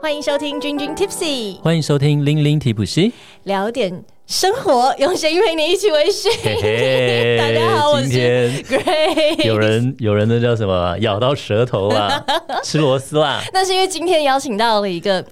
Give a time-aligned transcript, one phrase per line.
[0.00, 3.12] 欢迎收听君君 Tipsy，欢迎收听玲玲提普西，
[3.44, 6.28] 聊点生活，用声音陪你一起微醺。
[6.42, 9.44] 嘿嘿 大家好，我是 Grace。
[9.44, 10.96] 有人有人那叫什么？
[11.00, 12.24] 咬到舌头啊，
[12.62, 13.42] 吃螺丝啦。
[13.52, 15.24] 那是因为今天邀请到了一个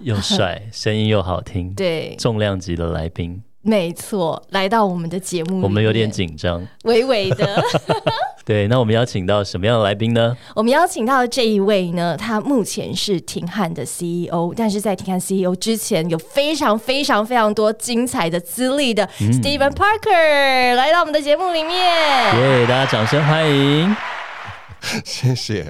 [0.00, 3.42] 又帅， 声音又好听，对，重量级的来宾。
[3.62, 7.62] 没错，来到我们的节目，我们有点紧张，微微的。
[8.42, 10.34] 对，那我们邀请到什么样的来宾呢？
[10.56, 21.76] 我们邀请到的这一位呢，他目前是廷汉的 CEO，但是在廷汉 CEO 之前，有非常非常非常多精彩的资历的 Steven Parker、嗯、来到我们的节目里面。
[21.76, 23.94] 耶，大家掌声欢迎！
[25.04, 25.66] 谢谢。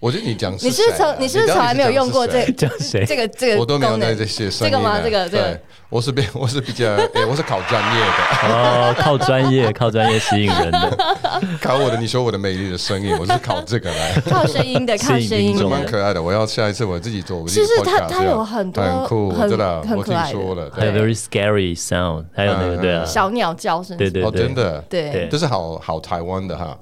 [0.00, 3.04] 我觉得你讲，你是从你是从来没有用过这讲谁？
[3.04, 4.70] 这个这个我都没有在这些声音。
[4.72, 5.00] 这个吗？
[5.02, 8.48] 这个这个，我是比 我是比较，哎，我是考专业的。
[8.48, 10.98] 哦，靠专业靠专业吸引人的，
[11.60, 16.22] 考我的你说我的美丽的声音，我是考这个来， 靠声音的，靠声音的，蛮可爱的。
[16.22, 17.44] 我要下一次我自己做。
[17.48, 24.80] 其实他他有很多很酷，我知道，我听说了，还有 very scary sound，还有那个对啊，小鸟叫声，对对对，真的？
[24.88, 26.78] 对，这是好好台湾的哈。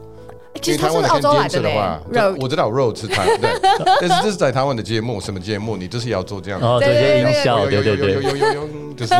[0.61, 2.01] 其实他是澳洲来的话，
[2.39, 3.51] 我知道 Road 是台，对，
[4.01, 5.77] 但是这是在台湾的节目，什么节目？
[5.77, 8.15] 你就是要做这样哦，做些音效，对对对，
[8.97, 9.13] 就是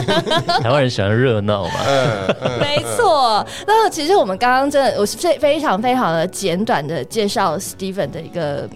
[0.63, 1.75] 台湾人喜欢热闹嘛。
[1.87, 3.47] 嗯，没错。
[3.67, 8.69] 那其实我们刚刚真的，我是非非常非常的简短的介绍 Steven 的一个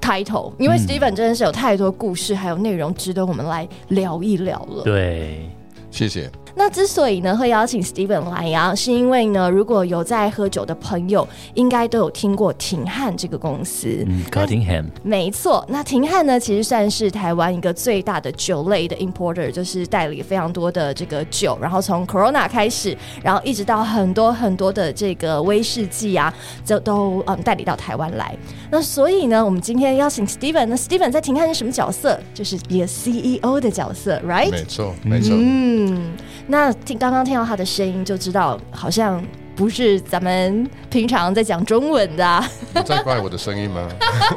[0.00, 4.82] 开头，因为 Steven 真的是有太多故事还有内容值得我们来聊一聊了。
[4.82, 5.48] 对，
[5.90, 6.30] 谢谢。
[6.58, 14.04] 那之所以呢会邀请 Steven 来呀、啊，是因为呢，如果有在喝酒的朋友，应该都有听过廷汉这个公司。
[14.08, 14.86] 嗯，Cottingham。
[15.04, 28.36] 没错，那廷汉呢，其实算是台湾一个最大的酒类的 importer，就是代理非常多的这个酒，然后从 Corona 开始，然后一直到很多很多的这个威士忌啊，就都嗯代理到台湾来。
[28.68, 32.18] 那所以呢，我们今天邀请 Steven，那 Steven 在廷汉是什么角色？
[32.34, 34.50] 就是一个 CEO 的角色，right？
[34.50, 35.36] 没错，没错。
[35.38, 36.12] 嗯。
[36.50, 39.22] 那听刚刚听到他的声音就知道，好像
[39.54, 42.42] 不是咱们平常在讲中文的、啊。
[42.74, 43.86] 你在怪我的声音吗？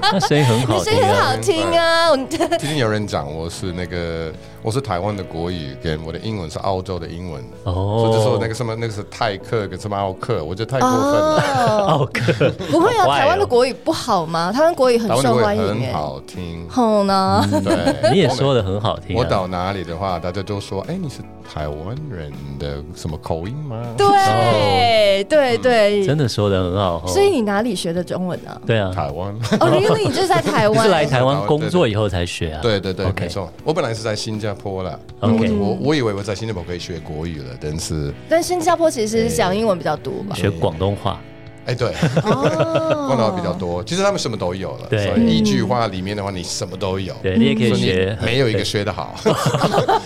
[0.02, 2.58] 那声音很好听、啊，声音很好听啊！
[2.60, 4.32] 最近 有人讲我是那个。
[4.64, 11.88] 我是台湾的国语，跟我的英文是澳洲的英文，哦，所以就说那个什么，那个是泰克跟什么奥克，我觉得太过分了。
[11.88, 14.52] 奥克不会啊，台湾的国语不好吗？
[14.52, 16.66] 台湾国语很受欢迎，很好听。
[16.70, 19.16] 好呢，对，你也说的很好听。
[19.16, 21.22] 我到哪里的话，大家都说，哎，你是
[21.52, 23.84] 台湾人的什么口音吗？
[23.98, 27.06] 对，对对，真的说的很好。
[27.08, 28.62] 所以你哪里学的中文呢？
[28.66, 29.36] 对啊，台湾。
[29.60, 32.60] 哦，因为你就是在台湾， 是来台湾工作以后才学啊？
[32.62, 33.52] 对对对，没错。
[33.64, 40.36] 我本来是在新加坡了，OK，我我以为我在新加坡可以学国语了，但是但新加坡其实讲英文比较多吧？
[40.36, 41.20] 学广东话。
[41.64, 43.84] 哎，对，广东话比较多。
[43.84, 47.14] 其实他们什么都有了，对，一句话里面的话，你什么都有。
[47.22, 49.16] 对，你也可以学，没有一个学的好。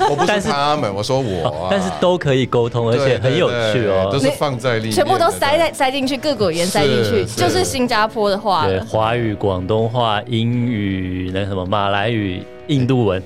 [0.10, 8.68] 我不是他们，我说我，但是都可以沟通，而且很有趣哦，都是放在里面，全部都塞在塞进去，各国语言塞进去，就是新加坡的话。
[8.68, 12.44] 对，华语、广东话、英语，那什么马来语。
[12.68, 13.22] 印度文，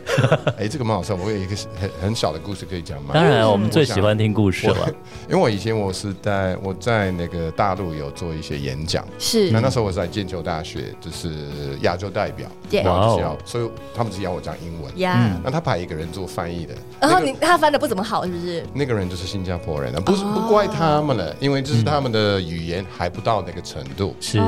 [0.58, 1.16] 哎，这个蛮好笑。
[1.16, 3.12] 我有一个很很小的故事可以讲吗？
[3.14, 4.90] 当然，我们最喜欢听故事了。
[5.30, 9.52] 因为我以前我是在我在那个大陆有做一些演讲，是。
[9.52, 15.00] 那那时候我是在剑桥大学，就是亚洲代表，然后就是要，所以他们只要我讲英文。
[15.00, 15.40] 呀。
[15.44, 18.64] 那他派一个人做翻译的，然后你他翻的不怎么好，是不是？
[18.74, 24.16] 那个人就是新加坡人，不是不怪他们了，因为就是他们的语言还不到那个程度。
[24.20, 24.40] 是。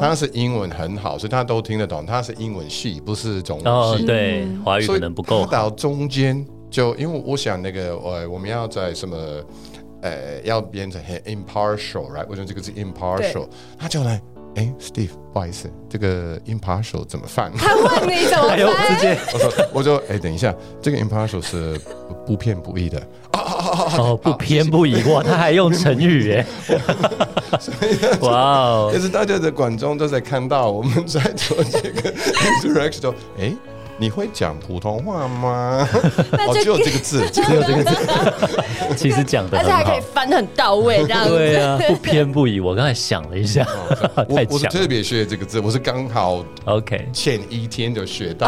[0.00, 2.06] 他是英文很好，所以他都听得懂。
[2.06, 4.04] 他是英文系，不是中文系。
[4.04, 4.37] 对。
[4.64, 9.16] 华语可能不够，到中间就因为我想那个呃，我们要在什么
[10.02, 12.26] 呃，要变成很 impartial，right？
[12.28, 14.20] 我觉得这个是 impartial，他就来，
[14.54, 17.50] 哎，Steve，不好意思，这个 impartial 怎么翻？
[17.56, 18.94] 他问你怎么翻？
[18.94, 21.80] 直接我说，我说，哎，等一下，这个 impartial 是
[22.24, 23.02] 不偏不倚的。
[23.32, 26.46] 哦，不偏不倚，哇，他还用成语耶！
[28.20, 33.52] 哇哦，就是大家的观众都在看到我们在做这个 interaction，哎。
[34.00, 35.86] 你会讲普通话吗？
[36.46, 37.96] 哦， 只有这个字，只有这个字。
[38.96, 41.30] 其实讲的，而且还可以翻得很到位，这样子。
[41.30, 42.60] 对啊， 不偏不倚。
[42.60, 43.66] 我刚才想了一下，
[44.28, 48.46] 我我是特别学这个字，我是刚好 OK 前一天就学到，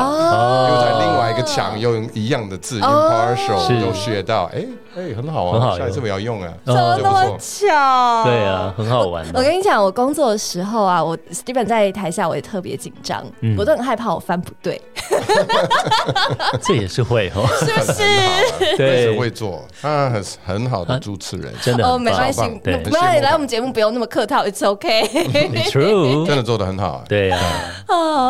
[0.68, 4.64] 又在另外一个墙用一样的字，impartial 有学到，哎
[4.96, 8.24] 哎，很好啊，很好，下一次我要用啊，怎么那么巧？
[8.24, 9.26] 对啊，很好玩。
[9.34, 13.24] 我跟你讲，我工作的时候啊，我 Steven 在台下我也特别紧张，
[13.58, 14.80] 我都很害怕我翻不对。
[16.62, 18.76] 这也是会哦， 是不是？
[18.76, 27.38] 对，是会做，他很很好的主持人，真的哦，没关系，没关系，来我们节目不用那么客套，It's OK，True， 真的做的很好，对呀，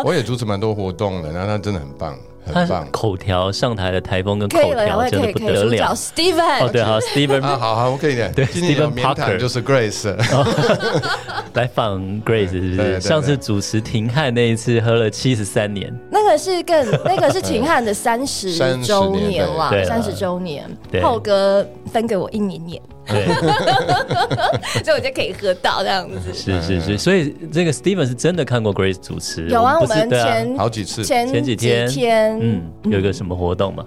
[0.04, 2.16] 我也主持蛮多活动的，然后他真的很棒。
[2.44, 5.94] 很棒，口条上台的台风跟口条真的不得了。
[5.94, 8.32] Steven，哦对，好，Steven，好好，我可以点。
[8.32, 10.14] 对，Steven Parker 就是 Grace，
[11.54, 13.00] 来访 Grace 是不是？
[13.00, 20.64] 上次主持廷汉那一次喝了七十三年，那个是更 那个是秦汉的三十周年了，三十周年，
[21.02, 22.80] 浩哥分给我一年年。
[23.10, 23.26] 对，
[24.84, 26.32] 所以我就可以喝到这样子。
[26.32, 29.48] 是是是，所以这个 Steven 是真的看过 Grace 主持。
[29.48, 31.88] 有啊，我们前好几次，前前几天，
[32.40, 33.84] 嗯，有一个什么活动吗？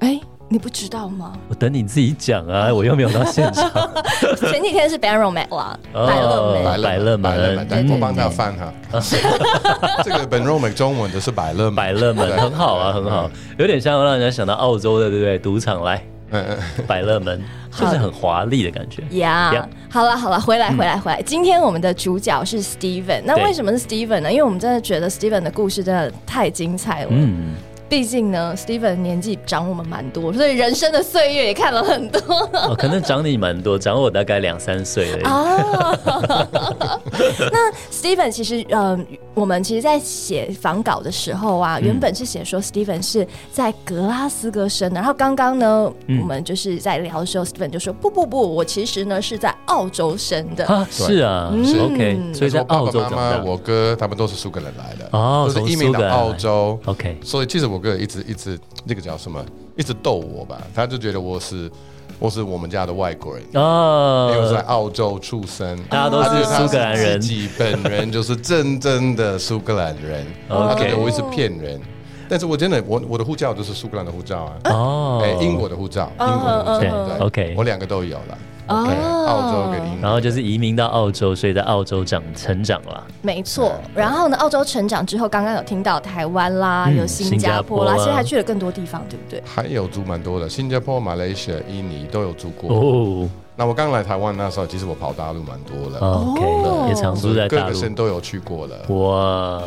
[0.00, 0.18] 哎，
[0.48, 1.32] 你不知道吗？
[1.48, 3.70] 我等你自己讲啊， 我又没有到现场。
[4.50, 8.72] 前几天是 Ben Romack 啦，百乐门，百乐门，我帮他翻哈。
[10.02, 15.38] 这个 Romack 中文的是百乐百乐门，很好啊，很好，有点像让人家想到澳洲的，对不对？
[15.38, 16.02] 赌场来。
[16.30, 17.40] 嗯嗯，百乐门
[17.72, 19.02] 就是很华丽的感觉。
[19.18, 19.62] 呀，Yeah.
[19.62, 19.68] Yeah.
[19.90, 21.20] 好了好了，回来回来回来。
[21.22, 24.30] 今天我们的主角是 Steven，那为什么是 Steven 呢？
[24.30, 27.08] 因为我们真的觉得 Steven 的故事真的太精彩了。
[27.10, 27.54] 嗯。
[27.90, 32.20] 毕竟呢，Steven 年纪长我们蛮多，所以人生的岁月也看了很多。
[32.52, 35.24] 哦，可能长你蛮多，长我大概两三岁而已。
[35.24, 37.00] 哦，
[37.50, 50.64] 那 Steven 其实，嗯、呃，我们其实，在写访稿的时候啊，原本是写说 Steven 是在格拉斯哥生的，然后刚刚呢，嗯、我们就是在聊的时候，Steven 就说不不不，我其实呢是在澳洲生的。
[50.66, 53.42] 啊，是啊，是 OK，所以在澳洲长大。
[53.42, 56.78] 我哥他们都是苏格兰来的，哦，都是移民到澳洲。
[56.84, 57.79] OK，所以其实我。
[57.80, 59.44] 哥一直一直那个叫什么？
[59.76, 61.70] 一直逗我吧，他就觉得我是
[62.18, 71.80] 我是我们家的外国人哦，因为在澳洲出生，大家都是苏格兰人，自己本人就是真正的苏格兰人， 他觉得我是骗人，
[72.28, 78.38] 但是我真的我我的护照就是苏格兰的护照啊，哦，哎，英国的护照，英国的护照，对，OK，我两个都有了。
[78.70, 83.06] 哦，澳洲跟英国，然后就是移民到澳洲，所以在澳洲长成长了。
[83.20, 89.42] 没错，然后呢，澳洲成长之后，刚刚有听到台湾啦，有新加坡啦，现在还去了更多地方，对不对？
[89.44, 92.70] 还有住蛮多的，新加坡、马来西亚、印尼都有住过。
[92.70, 95.98] 哦，那我刚来台湾那时候，其实我跑大陆蛮多的。
[95.98, 98.76] OK，也常住在大陆，各个省都有去过了。
[98.94, 99.62] 哇，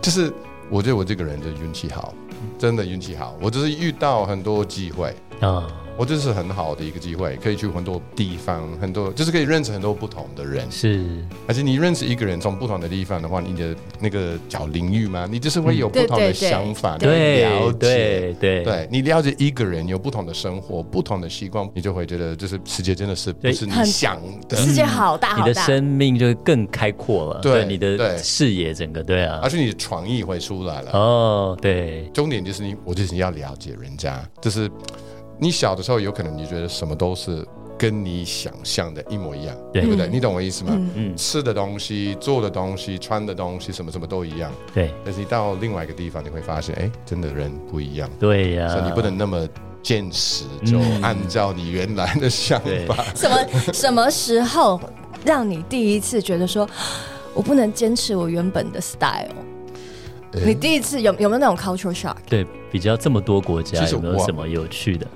[0.00, 0.32] 就是
[0.68, 2.12] 我觉得我这个人就运气好，
[2.58, 5.66] 真的运气好，我就是遇到很多机会啊。
[6.02, 10.68] 我这是很好的一个机会，可以去很多地方，很多就是可以认识很多不同的人。
[10.68, 30.90] 是，而且你认识一个人从不同的地方的话，你的那个叫领域嘛，你就是会有不同的想法，对，了解，对对对，你了解一个人有不同的生活、不同的习惯，你就会觉得就是世界真的是不是你想的，世界好大好大，你的生命就更开阔了，对，你的视野整个对啊，而且你的创意会出来了。
[30.94, 34.68] 哦，对，重点就是你，我就是要了解人家，就是。
[35.42, 37.44] 你小的时候有可能你觉得什么都是
[37.76, 40.06] 跟你想象的一模一样，对不对？
[40.06, 40.70] 你懂我意思吗？
[40.94, 44.52] 嗯，吃的东西、做的东西、穿的东西，什么什么都一样。
[44.72, 44.94] 对。
[45.04, 48.08] 但是你到另外一个地方，你会发现，哎，真的人不一样。
[48.20, 48.68] 对呀。
[48.68, 49.48] 所以你不能那么
[49.82, 53.04] 坚持，就按照你原来的想法。
[53.16, 54.80] 什么什么时候
[55.24, 56.64] 让你第一次觉得说，
[57.34, 59.26] 我不能坚持我原本的 style？
[60.32, 62.16] 你第一次有有没有那种 cultural shock？
[62.26, 65.06] 对，比较这么多国家，有没有什么有趣的？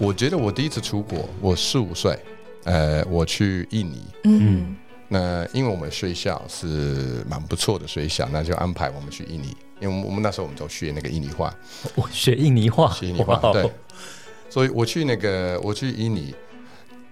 [0.00, 2.18] 我觉得我第一次出国，我十五岁，
[2.64, 4.76] 呃，我去印尼，嗯，
[5.08, 11.54] 那因为我们学校是蛮不错的学校，那就安排我们去印尼，因为我们那时候我们就学那个印尼话，
[11.94, 13.70] 我学印尼话，学印尼话，对，
[14.50, 16.34] 所以我去那个我去印尼，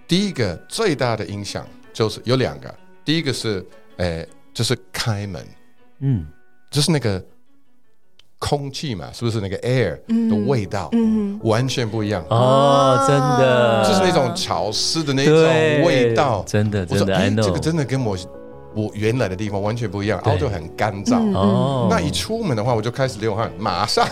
[0.07, 3.65] 第一个最大的影响就是有两个，第一个是，
[3.97, 5.43] 呃，就是开门，
[6.01, 6.27] 嗯，
[6.75, 7.23] 就是那个。
[8.37, 9.97] 空气嘛，是不是那个 air
[10.29, 12.23] 的味道，嗯，完全不一样。
[12.29, 15.35] 哦，真的，就是那种潮湿的那种
[15.83, 18.15] 味道，真的，真的，哎，这个真的跟我
[18.75, 21.15] 我原来的地方完全不一样，澳洲很干燥。
[21.33, 24.05] 哦，那一出门的话，我就开始流汗，马上，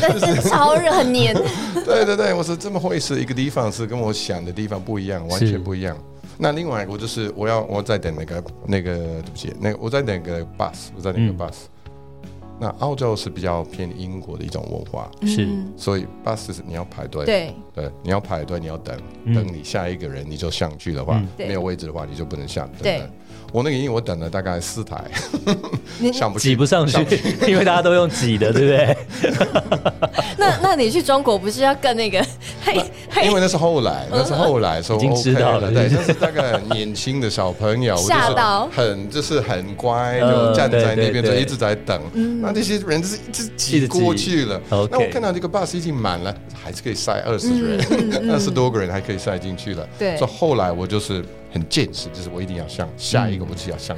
[0.00, 1.34] 但是超热，很黏，
[1.84, 5.96] 对对对，我说这么会是一个地方，是跟我想的地方不一样，完全不一样。
[6.38, 11.54] 那另外一个我就是我要我在等那个那个对不起，那个我在等个 bus，我在等个 bus。
[12.60, 18.96] 那澳洲是比较偏英国的一种文化，是，所以巴士是你要排队，对，对，你要排队，你要等，
[19.34, 22.68] 等你下一个人你就上去的话，没有位置的话你就不能下。
[22.82, 23.02] 对，
[23.52, 25.02] 我那个因为我等了大概四台，
[26.12, 26.98] 上不去，挤不上去，
[27.48, 28.96] 因为大家都用挤的，对不对？
[30.36, 32.24] 那那你去中国不是要更那个
[33.24, 42.00] 因为那是后来，那是后来说 OK 了，对，那是大概年轻的小朋友，吓到，很就是很乖，就站在那边就一直在等。
[42.40, 44.60] 那这些人就是一直挤过去了。
[44.70, 49.88] 那我看到这个 bus 已经满了，还是可以塞二十人，二十多个人还可以塞进去了。
[49.98, 53.96] 对，所以后来我就是很见识，就是我一定要上下一个，我是要上。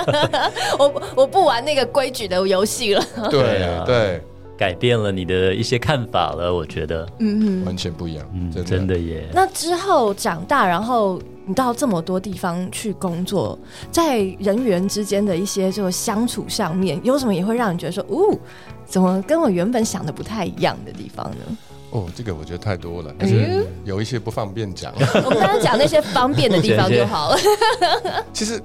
[0.78, 3.04] 我我不玩那个规矩的游戏了。
[3.30, 4.20] 对啊，对。
[4.54, 9.26] 改变了你的一些看法了，我觉得，嗯，完全不一样，嗯，真的，真的耶。
[9.32, 13.58] 那之后长大，然后你到这么多地方去工作，
[13.90, 18.38] 在人员之间的一些这个相处上面，有什么也会让你觉得说，哦，
[18.84, 21.58] 怎么跟我原本想的不太一样的地方呢？
[21.92, 24.92] 哦，这个我觉得太多了，但是有一些不方便讲。
[25.24, 27.38] 我们刚刚讲那些方便的地方就好了。
[28.34, 28.60] 其实。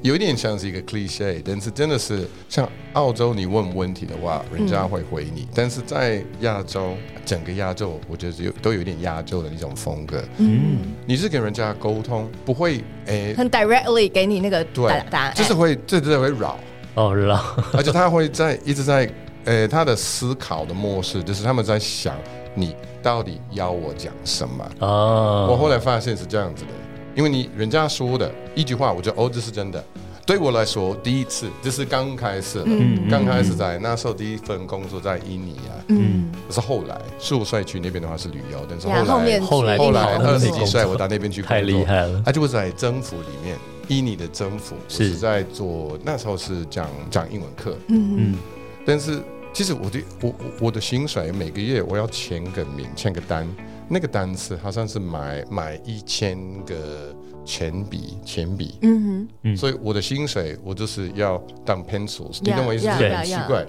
[0.00, 5.40] 有一点像是一个 cliche，但是真的是像澳洲，你问问题的话，人家会回你。
[5.40, 6.94] 嗯、但是在亚洲，
[7.26, 10.22] 整个亚洲，我觉得有都有一点亚洲的那种风格。
[10.36, 16.56] 嗯，你是跟人家沟通，不会诶，欸、很 directly 给你那个对答案，就是会这这会绕
[16.94, 19.00] 哦绕，而且他会在一直在
[19.46, 22.16] 诶、欸，他的思考的模式就是他们在想
[22.58, 25.46] 你到底要我讲什么啊。
[25.46, 26.70] 我后来发现是这样子的。
[27.14, 29.84] 因为你人家说的一句话，我觉得哦，这是真的。
[30.24, 42.22] 对我来说，第一次这是刚开始，嗯，刚开始在那时候第一份工作在印尼啊，嗯，可是后来十五岁去那边的话是旅游，但是后来后来后来二十几岁我到那边去工作，太厉害了。
[42.26, 43.56] 他就在政府里面，
[43.88, 48.38] 印尼的政府是在做，那时候是讲讲英文课，嗯嗯，
[48.84, 53.48] 但是其实我的我我的薪水每个月我要签个名，签个单。
[53.90, 62.84] 那个单词好像是买买一千个铅笔，铅笔，嗯哼，所以我的薪水我就是要当 pencils，你懂我意思？
[62.84, 63.66] 是很奇怪，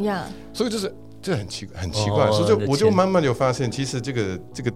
[0.51, 4.69] 所以就是这很奇怪，很奇怪，所以就我就慢慢就发现，其实这个这个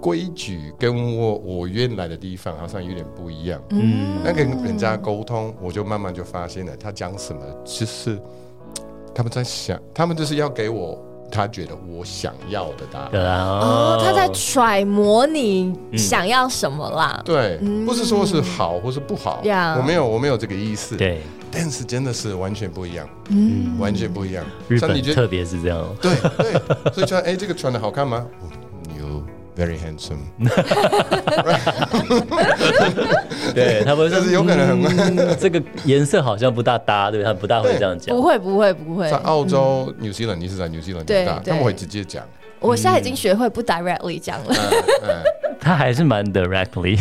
[0.00, 3.62] 规矩跟我我原来的地方好像有点不一样。
[3.72, 8.18] 嗯，那跟人家沟通，我就慢慢就发现了，他讲什么，其实
[9.16, 11.02] 他们在想，他们就是要给我。
[11.28, 17.20] 他觉得我想要的答案哦，他在揣摩你想要什么啦？
[17.24, 19.42] 对，不是说是好或是不好，
[19.76, 20.96] 我没有，我没有这个意思。
[20.96, 21.20] 对，
[21.50, 24.44] 但是真的是完全不一样，嗯，完全不一样。
[24.68, 26.52] 日本特别是这样，对对，
[26.94, 28.24] 所以穿哎，这个穿的好看吗
[29.56, 30.18] ？Very handsome，
[33.54, 38.14] 对他们就是有可能很 这个颜色好像不大搭，对他不大会这样讲。
[38.14, 42.22] 不会不会不会，在澳洲、New Zealand，你是在 New Zealand 长大，他们会直接讲。
[42.60, 44.54] 我现在已经学会不 directly 讲了，
[45.60, 46.98] 他还是蛮 directly。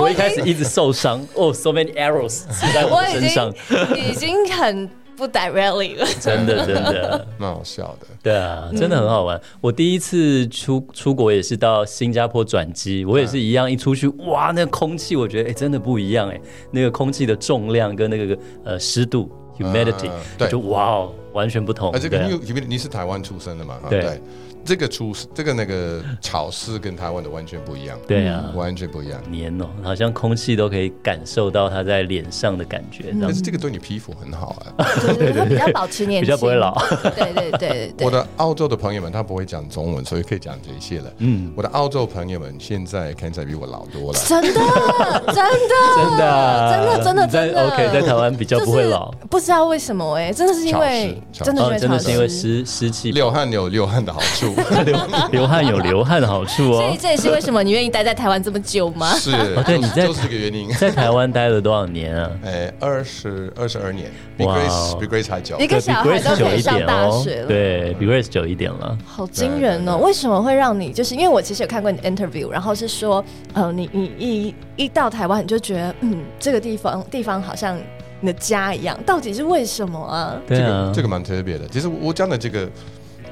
[0.00, 3.52] 我一开始一直受伤，哦，so many arrows 刺在我身上，
[3.96, 4.88] 已经很。
[5.18, 8.06] 不 directly 了， 真的真的蛮好笑的。
[8.22, 9.36] 对啊，真的很好玩。
[9.36, 21.90] 嗯、我第一次出出国也是到新加坡转机，我也是一样，一出去哇，那个空气我觉得哎、欸、真的不一样哎、欸，那个空气的重量跟那个呃湿度 humidity，、嗯、对就哇哦完全不同。
[21.92, 23.78] 而且跟你你是台湾出生的嘛？
[23.90, 24.00] 对。
[24.00, 24.20] 对
[24.68, 27.98] 这个厨师，这个那个潮湿跟台湾的完全不一样。
[28.06, 29.18] 对啊，完全不一样。
[29.30, 33.14] 黏哦，好像空气都可以感受到它在脸上的感觉。
[33.18, 34.84] 但是这个对你皮肤很好啊，
[35.16, 36.78] 对 对对，比较保持年轻，比较不会老。
[37.16, 37.96] 对对对对。
[38.06, 41.10] 我的澳洲的朋友们，他不会讲中文，所以可以讲这些了。
[41.18, 44.18] 嗯，我的澳洲朋友们现在看起来比我老多了。
[44.26, 47.66] 真的，真的， 真的，真的，真的，真的。
[47.68, 49.10] OK，在台湾比较不会老。
[49.30, 54.54] 不知道为什么哎，真的是因为真的真的是因为湿湿气，流汗有流汗的好处。
[55.32, 59.14] 流汗有流汗的好处哦，所以这也是为什么你愿意待在台湾这么久吗？
[59.18, 59.30] 是，
[59.64, 60.68] 对， 你在就是这个原因。
[60.74, 62.30] 在台湾待了多少年啊？
[62.44, 69.96] 哎，二十二十二年，比 Grace 比 Grace 还久，一个小孩都可以上大学了，对，比 Grace 久一点了，好惊人哦！
[69.98, 73.24] 为什么会让你就是因为我其实有看过你的 interview，然后是说，
[73.54, 77.78] 呃，你你一一到台湾你就觉得，嗯，这个地方地方好像
[78.20, 80.36] 你的家一样，到底是为什么啊？
[80.46, 81.66] 对啊，这个蛮特别的。
[81.68, 82.68] 其实我讲的这个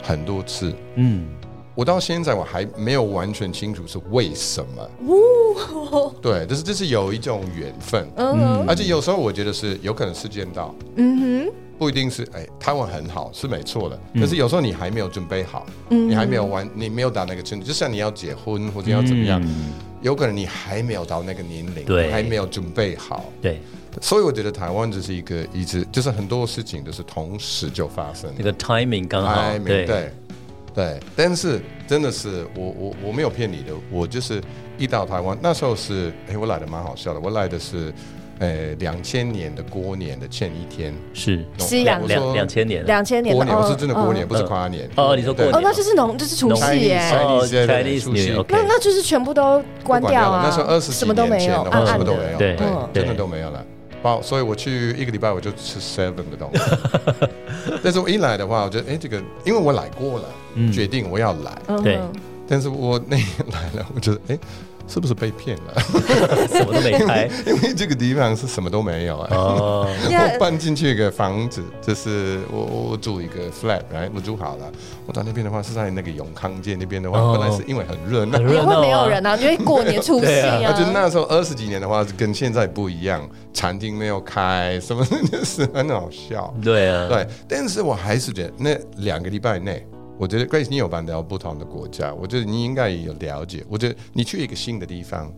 [0.03, 1.27] 很多次，嗯。
[1.75, 4.91] 我到现在我还没有完全清楚是为什么，
[5.93, 23.61] 哦、 对，但是这是有一种缘分，嗯，而且有时候我觉得是有可能时间到，嗯哼，不一定是哎，台湾很好是没错的，嗯、但是有时候你还没有准备好，嗯，你还没有完，你没有到那个程度，就像你要结婚或者要怎么样，嗯、有可能你还没有到那个年龄，对，还没有准备好，对，
[24.01, 29.87] 所以我觉得台湾只是一个一直就是很多事情都是同时就发生，那个 timing 刚好，对。
[29.87, 30.13] 对
[30.75, 34.43] 对，但是真的是我我我没有骗你的，我就是
[34.77, 37.91] 一到台湾那时候是，哎，我来的蛮好笑的，我来的是
[38.41, 40.95] 呃，两千年的过年的前一天。
[41.15, 41.43] 是。
[41.57, 44.87] 西洋两两千年，两千年过年，我是真的过年，不是跨年。
[44.97, 47.11] 哦，你说过年，哦，那就是农，就是除夕耶。
[47.15, 47.41] 哦
[47.99, 50.43] 除夕，那那就是全部都关掉啊。
[50.45, 51.71] 那时候二十几年前的。
[51.71, 52.55] 话，什么都没有，对，
[52.93, 53.65] 真的都没有了。
[54.07, 56.61] 好，所以我去一个礼拜，我就吃 seven 的东西。
[57.83, 60.29] 但是我一来的话，我觉得，哎，这个，因为我来过了，
[60.73, 61.63] 决定我要来。
[61.83, 62.01] 对。
[62.49, 64.39] 但是我那天来了，我觉得，哎。
[64.89, 65.75] 是不是被骗了？
[66.49, 69.29] 什么都没开， 因为这个地方是什么都没有啊。
[69.33, 74.11] 哦， 我搬进去一个房子，就是我我住一个 flat，right？
[74.15, 74.71] 我住好了。
[75.07, 80.73] 我到那边的话是在那个永康街那边的话，本来是因为很热闹，也会没有人啊，因为过年除夕啊。
[80.73, 86.53] 就那时候二十几年的话，跟现在不一样，餐厅没有开，什么就是很好笑。
[86.63, 89.87] 对啊，对，但是我还是觉得那两个礼拜内。
[90.19, 93.65] 我觉得 Grace，你有搬到不同的国家，我觉得你应该也有了解。
[93.69, 95.33] 我觉得你去一个新的地方，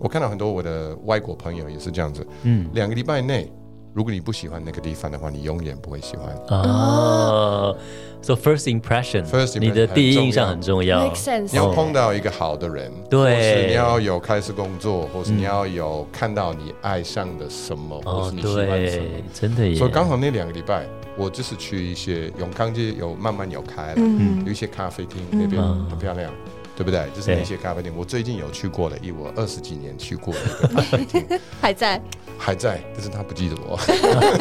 [0.00, 2.26] 我看到很多我的外国朋友也是这样子。
[2.42, 3.50] 嗯，两个礼拜内，
[3.94, 6.34] 如果你不喜欢那个地方的话，你永远不会喜欢。
[6.48, 7.76] 哦
[8.20, 11.04] ，So first impression，first 你的第一印象很重要。
[11.04, 11.52] Make sense。
[11.52, 19.76] 你要碰到一个好的人，对，是你要有开始工作，或是你要有看到你爱上的什么，或是你喜欢什么，真的耶。
[19.76, 20.84] 所以刚好那两个礼拜。
[21.16, 27.08] 我就是去一些永康街有慢慢有开了，嗯、有一些咖啡厅那边很漂亮，嗯、对不对？
[27.14, 31.26] 就是那些咖啡店，我最近有去过了，以我二十几年去过的咖啡厅
[31.60, 32.00] 还在，
[32.38, 33.78] 还在，但是他不记得我，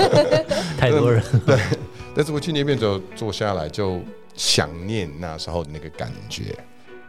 [0.77, 1.23] 太多人。
[1.47, 1.57] 对，
[2.13, 4.01] 但是我去那边就坐下来，就
[4.35, 6.53] 想念那时候的那个感觉，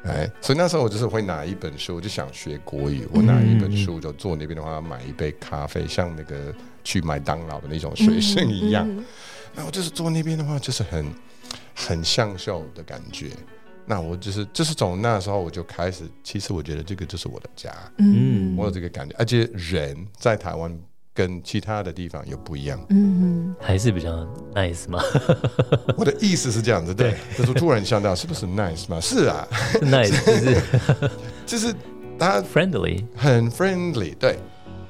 [0.04, 6.54] 哎，所以那时候我就是会拿一本书，我就想学国语，我拿一本书就坐那边的话，买一杯咖啡，像那个
[6.84, 8.88] 去麦当劳的那种学生一样。
[8.88, 9.04] 嗯嗯
[9.56, 11.06] 那我就是坐那边的话，就是很
[11.74, 13.30] 很享受的感觉。
[13.86, 17.72] 那我就是就是从那时候我就开始，其实我觉得这个就是我的家。
[17.98, 20.76] 嗯，我有这个感觉，而且人在台湾
[21.14, 22.84] 跟其他的地方又不一样。
[22.90, 24.10] 嗯，还是比较
[24.54, 25.00] nice 吗？
[25.96, 27.14] 我的意思是这样子，对。
[27.38, 29.00] 就是突然想到，是不是 nice 吗？
[29.00, 29.46] 是啊
[29.80, 31.10] ，nice 就是
[31.46, 31.74] 就是
[32.18, 34.36] 他 friendly，很 friendly，对，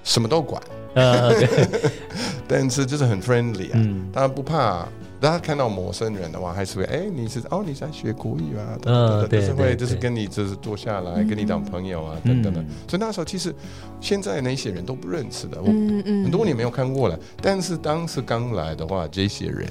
[0.03, 0.61] 什么都管。
[0.97, 1.69] 呃，对，
[2.49, 3.79] 但是就是很 friendly 啊，
[4.12, 4.88] 他不怕，
[5.21, 12.65] 大家看到陌生人的话，还是会哎，你是哦，你在学国语啊，嗯，对，就是会就是跟你就是坐下来跟你当朋友啊，等等的。
[12.88, 13.55] 所以那时候其实
[14.00, 17.19] 现在那些人都不认识的，我很多年没有看过了。
[17.43, 19.69] 但是当时刚来的话，这些人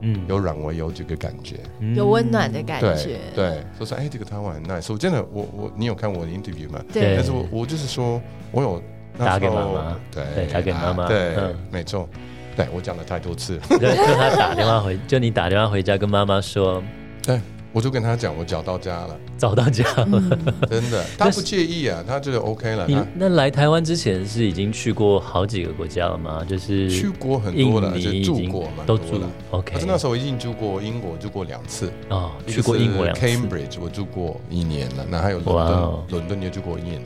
[0.00, 1.56] 嗯，有让我有这个感觉，
[1.94, 4.90] 有温暖的感觉，对，说说哎，这个台湾很 nice。
[4.90, 6.82] 我真的，我我你有看我的 interview 吗？
[6.90, 8.18] 对，但是我我就是说
[8.50, 8.82] 我有。
[9.18, 11.34] 打给妈妈，对，打给妈妈，对，
[11.70, 12.08] 没错，
[12.56, 16.82] 对我讲了太多次， 就他打电话回， 就你打电话回家跟妈妈说，
[17.22, 17.40] 对，
[17.72, 22.86] 我就跟他讲，我找到家了，找到家了， 真的，他不介意啊，他觉得 OK 了。
[22.86, 26.44] 你那来台湾之前是已经去过好几个国家了吗？
[26.48, 29.30] 就是去过很多了，就住过嘛，都住了。
[29.50, 31.92] OK，可是那时候我已经住过英国，住过两次。
[32.08, 37.00] 哦，去过英国两次，Cambridge 我住过一年了，那还有伦敦，伦敦也住过一年。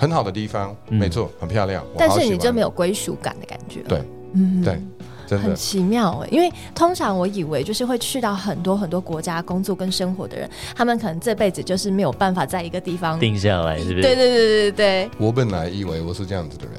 [0.00, 1.84] 很好的地方，没错，很漂亮。
[1.98, 3.80] 但是你就没有归属感的感觉。
[3.82, 6.28] 对，嗯，对，很奇妙哎。
[6.30, 14.00] 因为通常我以为就是会去到很多很多国家工作跟生活的人，他们可能这辈子就是没有办法在一个地方定下来，是不是？
[14.00, 15.10] 对对对对对。
[15.18, 16.76] 我本来以为我是这样子的人，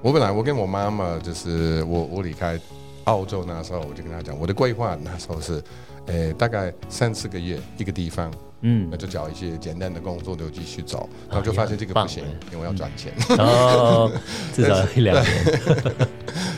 [0.00, 2.56] 我本来我跟我妈妈就是我我离开
[3.04, 5.60] 澳洲那时候，我就跟她讲，我的规划那时候是，
[6.06, 8.30] 诶，大概三四个月一个地方。
[8.62, 13.12] 嗯，那就找一些简单的工作，就继续找，然后就发现这个不行，因为我要赚钱。
[13.38, 14.10] 哦，
[14.54, 15.54] 至少一两年。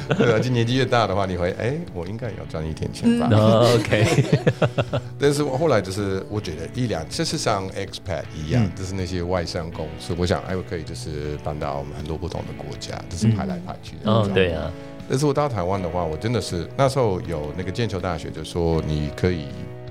[0.18, 4.24] 对啊，就年纪越大的话，你会哎，我应该也要赚一点钱吧？OK。
[5.18, 14.10] 但是我后来就是，我觉得一两，这是像 expat 一样，就是那些外商公司，我想哎，我可以就是搬到我们很多不同的国家，就是派来派去的。
[14.10, 14.70] 哦，对啊。
[15.08, 19.46] 但是我到台湾的话，我真的是那时候有那个剑桥大学就说你可以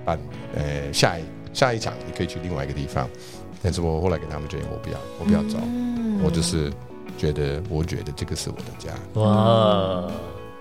[0.06, 0.20] 办，
[0.56, 1.24] 呃，下一。
[1.54, 3.10] 下一场你可以去另外一个地方，
[3.62, 6.72] 但是我后来跟他们决定，我不要，我不要走，嗯、我就是
[7.18, 8.92] 觉得，我觉得这个是我的家。
[9.20, 10.08] 哇！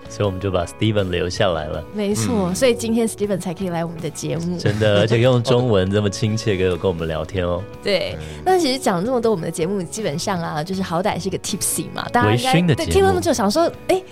[0.09, 1.81] 所以我们就把 Steven 留下来了。
[1.93, 4.57] 没错，嗯、所以今天 Steven 才可以来我们的节目。
[4.57, 7.63] 真的， 而且用中文这么亲切跟跟我们聊天哦。
[7.81, 14.03] 对，那其实讲了这么多，我们的节目基本上啊，就是好歹是一个 Tipsy 嘛，大家应该对听他们就，想说，哎、欸。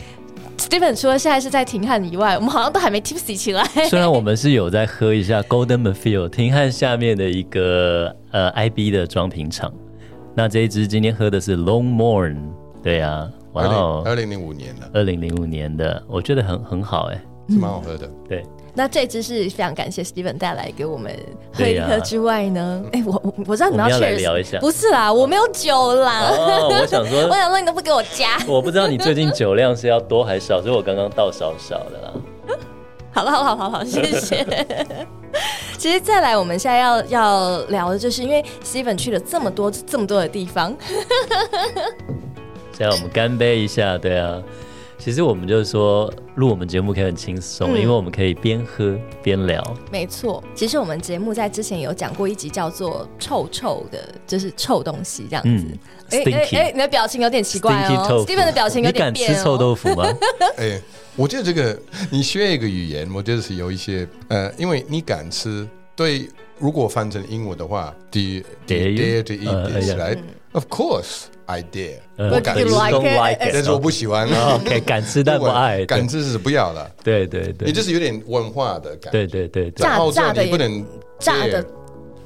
[0.60, 3.64] Steven 除了现在是在停汉以外，我们好像都还没 tipsy 起来。
[3.90, 9.74] 虽然我们是有在喝一下 Golden Muffield 廷汉下面的一个呃 IB 的装瓶厂，
[10.36, 12.38] 那这一支今天喝的是 Longmorn，
[12.84, 17.22] 对呀、啊，哇哦，二零零五年的，二零零五年的，我觉得很很好哎、欸。
[17.54, 18.08] 是蛮好喝的。
[18.28, 21.14] 对，那这支是非常感谢 Steven 带来给我们
[21.54, 26.30] 喝一喝之外呢，哎、我我我知道你们要来 cheers 聊一下不是啦，我没有酒啦。
[26.32, 28.38] 哦，我想说 我，想说，你都不给我加。
[28.48, 32.14] 我不知道你最近酒量是要多还是少，所以我刚刚倒少少的啦。
[33.12, 34.46] 好了，好了，好好好，谢谢。
[35.78, 40.76] 其实再来，我们现在要要聊的就是，因为 Steven 去了这么多这么多的地方，
[42.72, 44.42] 现在我们干杯一下，对啊。
[45.00, 49.64] 其实我们就是说，录我们节目可以很轻松，嗯因为我们可以边喝边聊。
[49.90, 50.44] 没错。
[50.54, 55.50] 其实我们节目在之前有讲过一集叫做“臭臭”的，就是臭东西这样子。
[55.50, 55.80] 嗯
[56.12, 60.06] 哎哎，stinky 哎，你的表情有点奇怪 Stinky 哦，Steven 的表情有你敢点变吃臭豆腐吗？
[60.58, 60.82] 哎，
[61.16, 70.20] 我觉得这个你学一个语言，我觉得是有一些呃，因为你敢吃，对，如果翻成英文的话，Do you Dare you？dare to eat 呃 this, 哎呀 right?
[70.52, 71.98] Of course, I dare.
[72.18, 72.70] 呃我敢 But 吃。
[72.70, 74.28] don't like it 但是我不喜欢。
[74.30, 74.54] 啊。
[74.62, 76.88] OK，敢吃但不爱，敢吃是不要了。
[77.04, 79.10] 对对对，你就是有点文化的感觉。
[79.12, 79.84] 对对对对。
[79.84, 80.86] 炸炸的也不能
[81.18, 81.66] 炸的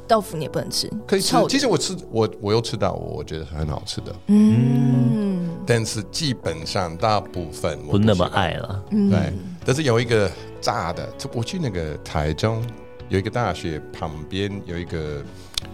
[0.05, 4.13] 豆腐你也不能吃，可以吃其实我吃我我又吃到，我觉得很好吃的。
[4.27, 5.49] 嗯。
[5.65, 8.83] 但是基本上大部分我不那么爱了。
[8.91, 9.09] 嗯。
[9.09, 9.19] 对，
[9.65, 12.61] 但是有一个炸的，就我去那个台中
[13.07, 15.23] 有一个大学旁边有一个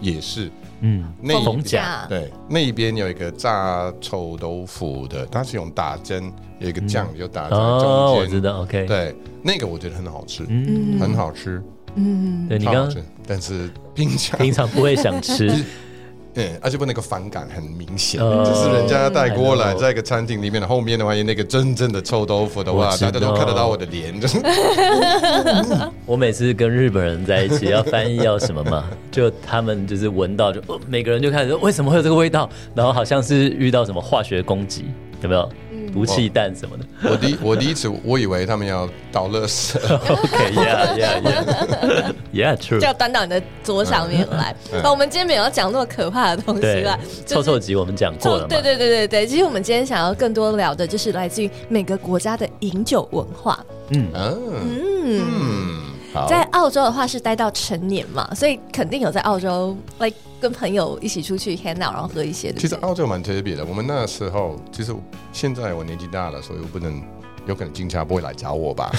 [0.01, 8.21] 夜市，嗯，那逢甲甲对，那边有一个炸臭豆腐的，它是用打针，有一个酱就打在哦，中间。
[8.21, 11.61] 我知道，OK，，对，那个我觉得很好吃，嗯，很好吃，
[11.95, 12.91] 嗯，对你刚。
[13.27, 15.47] 但是平常平常不会想吃，
[16.39, 23.11] 嗯，而且不那个反感很明显，嗯就是人家带过来，在一个餐厅里面的后面的话，有那个真正的臭豆腐的话，我知道。
[23.11, 24.37] 大家都看得到我的脸，就是。
[26.05, 34.85] 我每次跟日本人在一起要翻译要什么嘛， 就他们就是闻到就、哦、每个人就开始说为什么会有这个味道，然后好像是遇到什么化学攻击，
[35.21, 35.49] 有没有？
[35.93, 36.83] 毒气弹什么的。
[37.09, 44.55] 我第我第一次我以为他们要倒垃圾， OK，Yeah，Yeah，Yeah，Yeah，True， 就要端到你的桌上面来。
[44.83, 53.63] 那我们今天没有要讲那么可怕的东西对啦，，臭臭集我们讲过了嘛，对对对对对，其实我们今天想要更多聊的就是来自于每个国家的饮酒文化。
[53.91, 54.79] 嗯，嗯。
[55.11, 55.78] 嗯，
[56.27, 62.51] 在澳洲的话是待到成年嘛，所以肯定有在澳洲来跟朋友一起出去 hang out，然后喝一些。
[62.53, 63.65] 其实澳洲蛮特别的。
[63.65, 64.93] 我们那时候，其实
[65.31, 67.01] 现在我年纪大了，所以我不能，
[67.45, 68.91] 有可能警察不会来找我吧。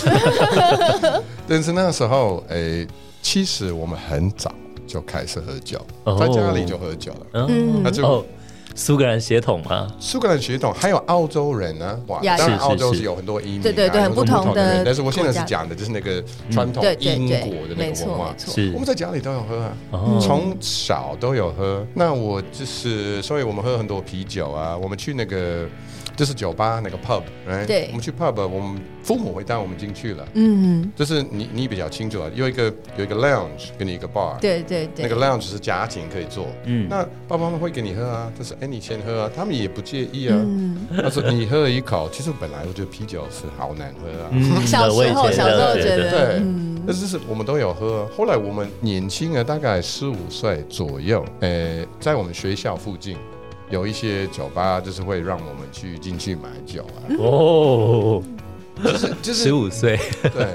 [1.49, 2.87] 但是那时候，诶，
[3.23, 4.53] 其实我们很早
[4.87, 7.27] 就开始喝酒，哦在家里就喝酒了。
[7.49, 8.25] 嗯，那就哦，
[8.74, 13.00] 苏格兰血统吗，苏格兰血统还有澳洲人呢，哇，当然澳洲是。
[13.00, 14.83] 是有很多移民啊，对对对很不同的人。
[14.85, 18.35] 但是我现在是讲的就是那个传统英对国的那没错个文化。
[18.37, 18.70] 是。
[18.72, 21.87] 我们在家里都有喝啊，哦，从小都有喝。
[21.94, 24.76] 那我就是，所以我们喝很多啤酒啊。
[24.76, 25.66] 我们去那个
[26.14, 27.22] 就是酒吧那个 pub，
[27.66, 27.87] 对。
[27.88, 28.80] 我们去 pub，我们
[29.11, 30.25] 父母会带我们进去了。
[30.35, 36.46] 嗯，就是你你比较清楚啊，有一个有一个 lounge 跟你一个 bar，对对对，那个 lounge 是家庭可以坐。
[36.66, 40.37] 嗯那爸爸妈妈会给你喝啊，但是哎你先喝啊，他们也不介意啊。
[40.38, 44.29] 嗯，但是你喝了一口，其实本来我觉得啤酒是好难喝啊。
[44.31, 48.07] 嗯 小时候小时候觉得，对嗯，但是是我们都有喝。
[48.16, 53.16] 后来我们年轻啊，大概十五岁左右，呃，在我们学校附近
[53.70, 58.23] 有一些酒吧，就是会让我们去进去买酒啊，哦，
[58.83, 60.46] 就是 就是十五岁，对，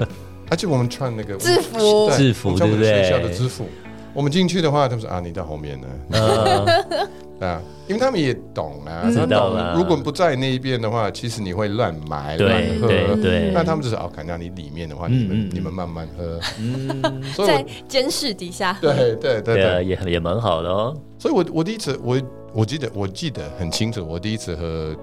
[0.50, 2.08] 而且我们穿那个 制服。
[2.08, 3.02] 对制服对不对？
[3.02, 3.66] 学校的制服。
[4.14, 6.66] 我们进去的话，他们说啊，你到后面呢，呃，
[7.46, 9.14] 啊，因为他们也懂啊，嗯。
[9.14, 9.72] 他知道啦。
[9.74, 9.82] 懂。
[9.82, 12.88] 如果不在那一边的话，其实你会乱买乱喝。
[12.88, 16.40] 对对，那他们就是哦，看到你里面的话，你们你们慢慢喝。
[16.58, 22.18] 嗯，在所以我监视底下，对对对对，也也蛮好的哦，所以我我第一次我
[22.54, 24.96] 我记得我记得很清楚，我第一次喝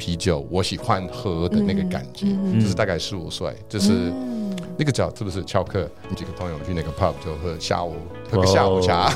[0.00, 5.86] 啤酒，我喜欢喝的那个感觉，嗯就是大概十五岁，就是嗯那个叫是不是翘课？
[6.08, 7.92] 你几个朋友去那个 pub 就喝下午
[8.30, 9.12] 喝个下午茶，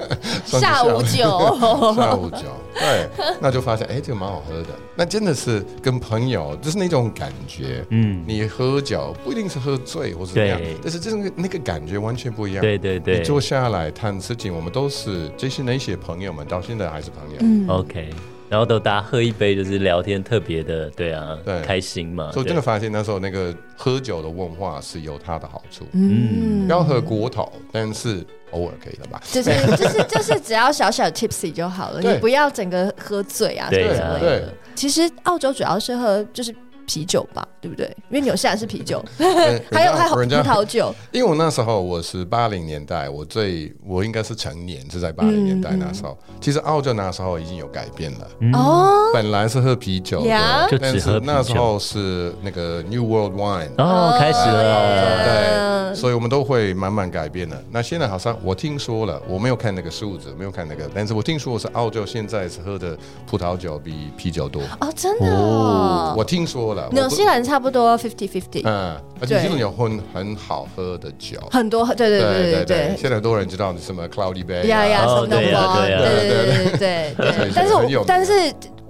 [0.44, 1.56] 下午酒，
[1.96, 2.42] 下午酒，
[2.74, 3.08] 对，
[3.40, 4.68] 那就发现哎，这个蛮好喝的。
[4.94, 7.84] 那真的是跟朋友，就是那种感觉。
[7.90, 12.60] 嗯，你喝酒不一定是喝醉或是怎样，但是这种那个感觉完全不一样。
[12.60, 17.36] 对对对你坐下来谈事情，我们都是这些那些朋友们，到现在还是朋友。
[17.40, 18.10] 嗯，，OK，
[18.48, 25.86] 然后都大家喝一杯，就是聊天特别的，对啊，对开心嘛，所以真的发现那时候那个喝酒的文化是有它的好处。
[25.92, 29.20] 嗯要喝国头，但是偶尔可以了吧？
[29.30, 34.44] 就是就是就是只要小小 tipsy 就好了，你不要整个喝醉啊什对啊对。
[34.74, 36.54] 其实澳洲主要是喝就是
[36.86, 37.86] 啤酒吧，对不对？
[38.10, 40.94] 因为纽西兰是啤酒， 嗯还有还有葡萄酒。
[41.12, 46.16] 因为我那时候我是八零年代，我最我应该是成年是在八零年代那时候。
[46.40, 53.70] 其实澳洲那时候已经有改变了，哦，本来是喝啤酒的，但是那时候是那个 New World Wine。
[53.78, 57.60] 哦，开始了，对，所以我们都会慢慢改变了。
[57.70, 62.96] 那现在好像我听说了，我没有看那个数字，没有看那个，但是我听说是澳洲现在是喝的
[63.26, 64.62] 葡萄酒比啤酒多。
[64.80, 72.94] 哦，真的哦，我听说了，纽西兰差不多 fifty fifty，嗯，而且现在有很很好喝的酒，很多，对对对对对。
[72.96, 77.50] 现在很多人知道什么 Cloudy Bay，呀呀，什么的，对对，对对对对 对。
[77.54, 78.32] 但是我但是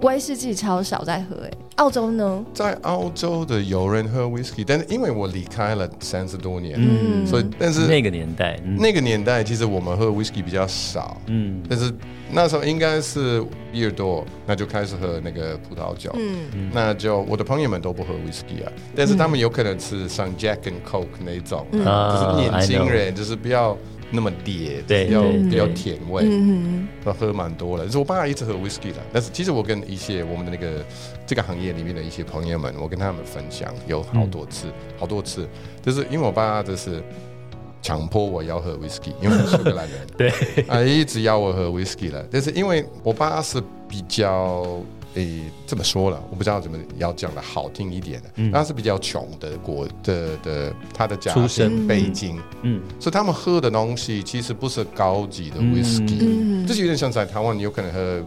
[0.01, 2.45] 威士忌超少在喝，哎，澳洲呢？
[2.53, 11.91] 在澳洲的有人喝 whisky，但是因为我离开了三十多年，嗯，所以但是那个年代，那个年代其实我们喝 whisky 比较少，嗯，但是
[12.31, 23.75] 那时候应该是 beer 多，那就开始喝那个葡萄酒，嗯，那就我的朋友们都不喝 whisky 啊，但是他们有可能是像 Jack and Coke 那一种，就是年轻人，就是比较。
[24.09, 27.85] 那么烈，对，比较比较甜味，嗯，都喝蛮多了。
[27.85, 30.85] 就是我爸一直喝 whisky 的，但是其实我跟一些我们的那个
[31.25, 34.67] 这个行业里面的一些朋友们，我跟他们分享有好多次，
[34.97, 35.47] 好多次，
[35.81, 37.03] 就是因为我爸就是
[37.81, 40.29] 强迫我要喝 whisky，因为我是苏格兰人， 对，
[40.67, 42.25] 啊，一直要我喝 whisky 了。
[42.31, 44.65] 但是因为我爸是比较。
[45.17, 48.29] 诶，这么说了，我不知道怎么要讲的好听一点的。
[48.35, 56.65] 嗯，他是比较穷的国的的，他的家庭背景，嗯，所以他们喝的东西其实不是高级的 whisky，嗯。
[56.67, 58.23] 就是有点像在台湾，你有可能喝。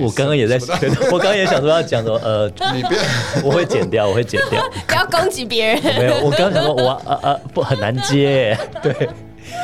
[0.00, 0.58] 我刚刚也在，
[1.10, 2.98] 我刚刚也想说要讲说，呃，你别，
[3.42, 5.82] 我会剪掉，我会剪掉， 不要攻击别人。
[5.82, 9.08] 没有，我刚刚想说，我呃呃不很难接， 对。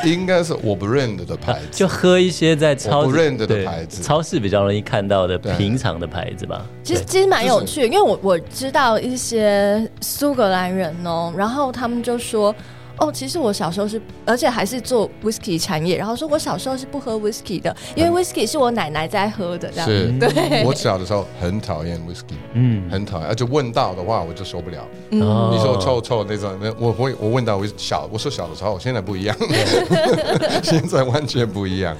[0.05, 6.65] 应该是我不认得的牌子，就喝一些在超不认得的牌子，超市比较容易看到的平常的牌子吧。
[6.83, 12.55] 其实其实蛮有趣，因为我我知道一些苏格兰人哦，然后他们就说。
[12.99, 15.97] 哦，其实我小时候是，而且还是做 whisky 产业。
[15.97, 20.11] 然后说我小时候是不喝 whisky 的，因为 whisky 是我奶奶在喝的，这样是。
[20.19, 24.85] 对，我小的时候很讨厌 whisky，嗯，很讨厌，而且问到的话我就受不了。
[25.11, 25.19] 嗯，
[25.51, 29.35] 你说臭臭那种，那我会我问到我小，我说小的时候，现在不一样，
[30.61, 31.95] 现在完全不一样。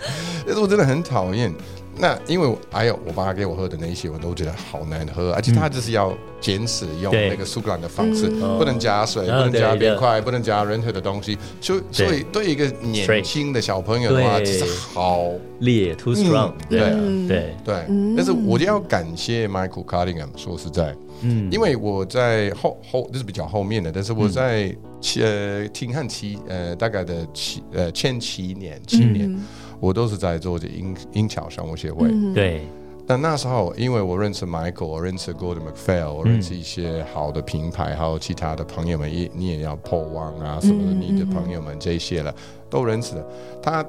[0.45, 1.53] 但是我真的很讨厌。
[1.99, 11.38] 那因为还有我爸给我喝的那一些，我都觉得好难喝，而且他就是要坚持用那个苏格兰的方式，不能加水，不能加冰块，不能加任何的东西。
[11.62, 12.49] 所以，所以对。
[12.49, 15.25] 一个年轻的小朋友的话，其实好
[15.59, 16.51] 烈，too strong。
[16.67, 16.79] 对。
[17.27, 17.55] 对。
[17.63, 17.85] 对。
[18.17, 29.38] 但是我就要感谢 Michael Cunningham，说实在，嗯，因为我在后后，这是比较后面的，但是我在七呃廷汉七呃大概的七呃前七年七年。
[29.82, 32.67] 我都是在做这英英桥商务协会，对。
[33.08, 42.36] 但那时候，因为我认识 Michael，我认识 Gordon MacPhail，我认识一些好的品牌，还有其他的朋友们，也你也要 Paul Wang 啊什么的，你的朋友们这些了，
[42.69, 43.25] 都认识的。
[43.63, 43.86] 他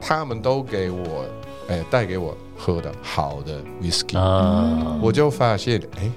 [0.00, 1.24] 他们都给我，
[1.68, 6.10] 哎，带给我喝的好的 Whisky 啊，我就发现，哎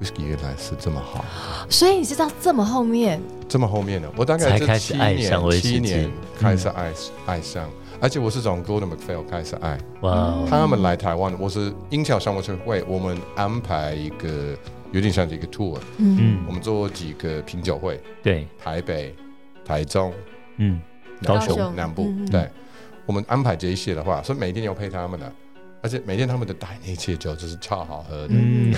[0.00, 1.24] ，Whisky 原来是这么好。
[1.68, 6.92] 所以你知道这么后面，这么后面的，我大概这七年七年开始爱
[7.26, 7.68] 爱上。
[8.00, 10.34] 而且我是从 Gordon MacPhail 开始爱，哇！
[10.50, 14.54] 他们来台湾，我是英桥商务车会，我们安排一个
[14.92, 19.14] 有点像一个 tour，嗯，我们做几个品酒会，对，台北、
[19.64, 20.12] 台中，
[20.58, 20.80] 嗯，
[21.22, 21.74] 高雄。
[21.74, 22.46] 南部，对，
[23.06, 25.32] 我们安排这一些的话，所以每天要配他们的。
[25.84, 28.28] 而且每天他们的带那些酒就是超好喝的。
[28.30, 28.74] 嗯，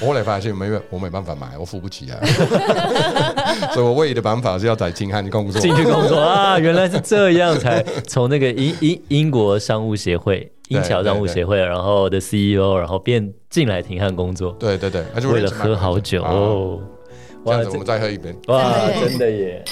[0.00, 2.18] 我后来发现没有，我没办法买，我付不起啊。
[3.72, 6.58] 所以我唯一的办法是要在金汉工作，进去工作啊！
[6.60, 14.50] 原来是这样，才从那个英英英国商务协会、英桥商务协会，然后的 CEO，然后变进来停汉工作。
[14.58, 16.80] 对对对，为了喝好酒哦。
[17.44, 18.34] 这样子我们再喝一杯。
[18.48, 19.64] 哇，真的耶！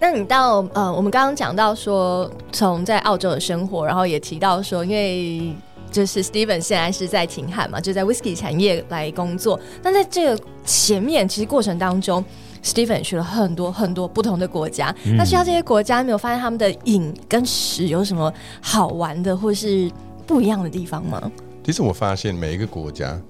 [0.00, 5.52] 那你到呃，我们刚刚讲到说，从在澳洲的生活，然后也提到说，因为
[5.90, 9.58] 就是 Steven 现在是在停海嘛，就在 Whisky 产业来工作。
[9.82, 12.24] 那在这个前面，其实过程当中
[12.62, 14.94] ，Steven 去了很多很多不同的国家。
[15.04, 19.90] 嗯、那去到这些国家，你有发现他们的饮跟食有什么好玩的，或是
[20.26, 21.20] 不一样的地方吗？
[21.64, 23.20] 其实我发现每一个国家，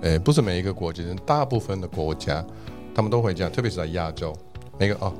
[0.00, 2.44] 呃，不是每一个国家，大部分的国家，
[2.92, 4.34] 他们都会这样，特别是在亚洲，
[4.76, 5.12] 每个哦。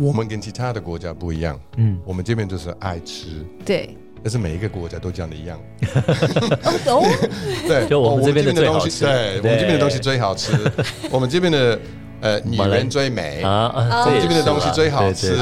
[0.00, 5.58] 我们跟其他的国家不一样，嗯，我们这边就是爱吃，对，但是每一个国家都讲的一样，
[7.66, 10.52] 对，就我们这边的东西，对，我们这边的东西最好吃，
[11.10, 11.78] 我们这边的
[12.20, 13.72] 呃女人最美啊，
[14.06, 15.36] 我们这边的东西最好吃，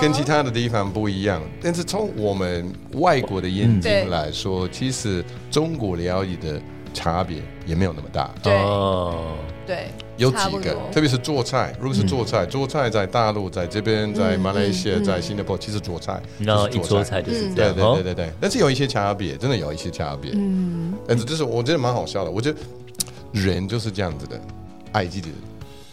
[0.00, 1.42] 跟其他的地方不一样。
[1.62, 6.60] 但是从我们外国的眼睛来说，其实中国料理的
[6.94, 8.30] 差别也没有那么大。
[8.42, 8.54] 对。
[8.54, 9.88] 哦，对，
[10.20, 20.30] 有几个特别是做菜，如果是做菜，做菜在大陆，在这边，在马来西亚，在新加坡，其实做菜，然后一桌菜就是这样，对对对对对，但是有一些差别，真的有一些差别。
[20.34, 22.58] 嗯，但是就是我觉得蛮好笑的，我觉得
[23.32, 24.38] 人就是这样子的，
[24.92, 25.36] 爱自己的。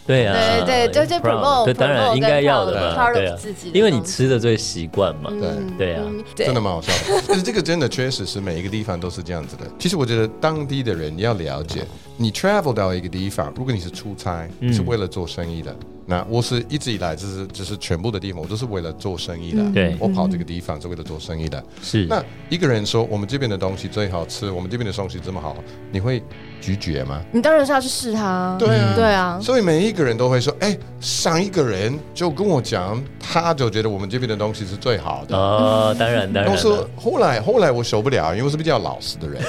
[0.08, 3.38] 对啊，对对，就就 promote，对，当然应该要的嘛，对啊，
[3.74, 7.22] 因为你吃的最习惯嘛，对对啊，真的蛮好笑的。
[7.28, 9.66] 但是这个真的确实是每一个地方都是这样子的。
[9.78, 15.76] 其实我觉得当地的人要了解，你 travel 到一个地方，如果你是出差，是为了做生意的。
[16.10, 19.62] 那我是一直以来就是就是全部的地方，我都是为了做生意的。
[19.74, 21.62] 对，我跑这个地方是为了做生意的。
[21.84, 22.06] 是。
[22.06, 25.58] 那一个人说我们这边的东西最好吃，我们这边的东西这么好，
[25.92, 26.24] 你会
[26.62, 27.22] 拒绝吗？
[27.32, 28.56] 你当然是要去试他。
[28.60, 29.40] 对啊，对啊。
[29.42, 35.38] 所以每一个人都会说，哎，上一个人就跟我讲，他就觉得我们这边的东西是最好的。
[35.38, 36.52] 哦，当然当然。
[36.52, 39.42] 我说后来后来我受不了，因为我是比较老实的人。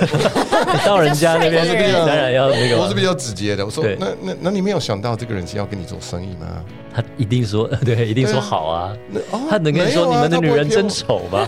[0.85, 3.65] 到人家那边是比较当然要那个， 我是比较直接的。
[3.65, 6.47] 我说那那那你没有想到这个人是要跟你做生意吗？
[6.95, 8.93] 他一定说， 对，一定说好啊。
[9.31, 11.45] 哦他能跟你说你们的女人真丑吗？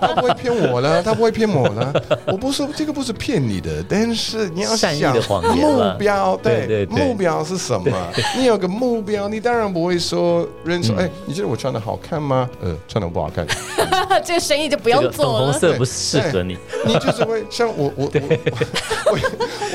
[0.00, 1.92] 他不会骗我了，他不会骗我了。
[2.26, 5.14] 我不说这个不是骗你的，但是你要想
[5.54, 7.90] 目标，对对，目标是什么？
[8.36, 12.50] 你有个目标，你当然不会说人说，哎，你觉得我穿的好看吗？
[12.60, 13.46] 呃，穿的不好看，
[14.24, 15.52] 这个生意就不用做了。
[15.52, 19.18] 粉红色不适合你，你就是会像我我我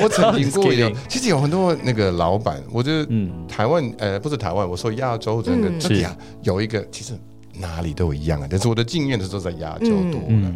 [0.04, 4.88] 我 曾经过有，其实有很多那个老板，我觉得嗯，台湾呃不是台湾，我说。
[4.98, 7.12] 亚洲整个这里啊，有一个其实
[7.60, 10.52] 哪里都一样啊，但是我的经验是都在亚洲多了。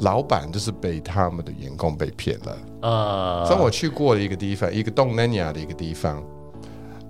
[0.00, 3.44] 老板就是被他们的员工被骗了啊。
[3.46, 6.22] 像我去过的一个地方，一个东南亚的一个地方，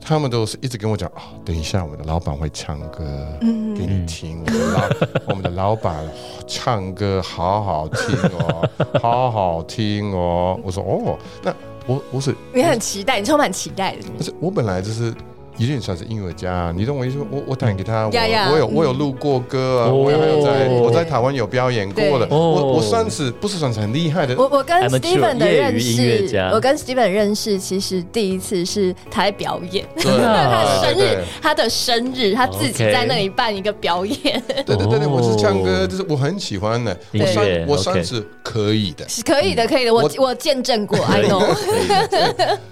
[0.01, 3.05] 他们都是一直跟我讲啊，等一下我们的老板会唱歌
[3.41, 4.43] 给你听。
[4.45, 4.89] 我们老
[5.29, 6.09] 我们的老板
[6.47, 10.59] 唱歌好好听哦， 好好听哦。
[10.65, 11.55] 我说哦，那
[11.87, 14.03] 我我是你很期待，你充满期待的。
[14.17, 15.15] 不是我本来就是。
[15.61, 17.27] 一定算是音乐家，你懂我意思吗？
[17.31, 24.35] 我我弹给他，我我有我有录过歌啊，我还有在我在台湾有表演过的，我我算是不是算是很厉害的。
[24.39, 34.43] 我我跟 Steven 的认识，我跟 Steven 认识，其实第一次是他在表演， 他的生日，他的生日，他自己在那里办一个表演。
[34.65, 41.55] 对对对对，我是唱歌，就是我很喜欢的，我算我算是可以的，是可以的，可以的，我我见证过，I know。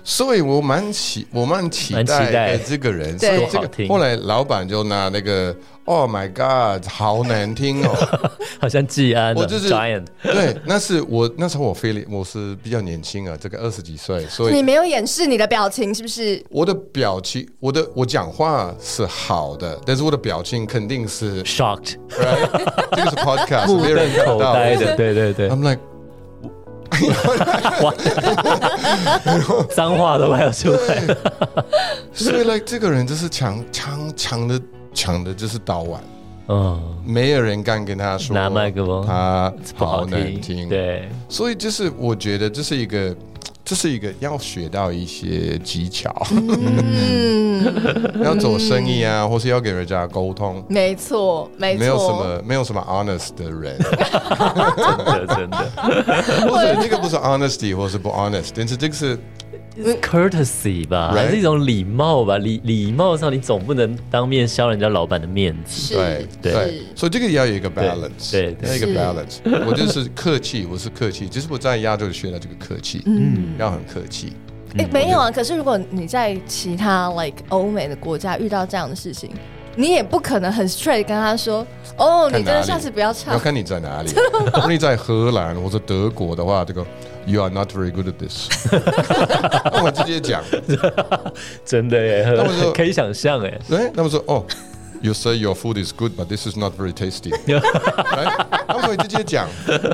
[0.03, 2.57] 所以我蛮期我蛮期待。
[2.57, 7.95] 这个人，所以这个后来老板就拿那个，Oh my God，好难听哦，
[8.61, 9.69] 好像季安，我就是
[10.23, 16.43] 对，那是我那时候我非礼，我是比较年轻啊，这个二十几岁，所以你没有掩饰你的表情，是不是？
[16.51, 24.55] 我的表情，我的我讲话是好的，但是我的表情肯定是 shocked， 这个是 podcast，没人看到。
[24.55, 25.98] 的，对对对，I'm like。
[27.83, 27.95] 哇！
[29.75, 31.17] 脏话都快要出来了，
[32.13, 34.61] 所以，like 这个人就是抢抢抢的
[34.93, 36.03] 抢的，就是刀碗。
[36.49, 40.69] 嗯，没有人敢跟他说拿麦克风，他好难听。
[40.69, 43.15] 对，所以就是我觉得这是一个。
[43.69, 46.11] 这是一个要学到一些技巧，
[48.25, 50.65] 要做生意啊，或是要给人家沟通。
[50.71, 55.71] 没错，没错，没有什么，没有什么 honest 的人，真 的真的，
[56.49, 59.19] 或者这个不是 honesty，或是不 honest，但是这个是。
[60.03, 62.39] Courtesy 吧，还是一种礼貌吧。
[62.39, 65.95] 礼礼貌上，你总不能当面削人家老板的面子。
[65.95, 69.39] 对对，所以这个也要有一个 balance，对，要一个 balance。
[69.67, 74.33] 我就是客气，我是客气，只是我在亚洲学到这个客气，嗯，要很客气。
[74.77, 75.31] 哎，没有啊。
[75.31, 79.31] 可是如果你在其他 like 欧美的国家遇到这样的事情，
[79.79, 81.65] 你也不可能很 straight 跟他说
[81.97, 84.11] ：“哦，你真的下次不要唱。”要看你在哪里。
[84.13, 86.85] 如果你在荷兰或者德国的话，这个。
[87.27, 88.49] You are not very good at this。
[89.71, 90.43] 那我直接讲，
[91.63, 94.43] 真的耶，那么说可以想象哎，对，那么说哦
[95.01, 97.33] ，You say your food is good, but this is not very tasty。
[98.69, 99.49] 他们可以直接讲，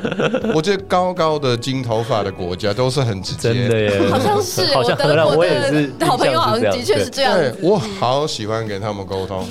[0.54, 7.36] 我觉得高高的金头发的国家都是很直接，真的耶，好像是，好像荷兰我也是，好朋友好像的确是这样。
[7.36, 9.46] 对，我好喜欢跟他们沟通，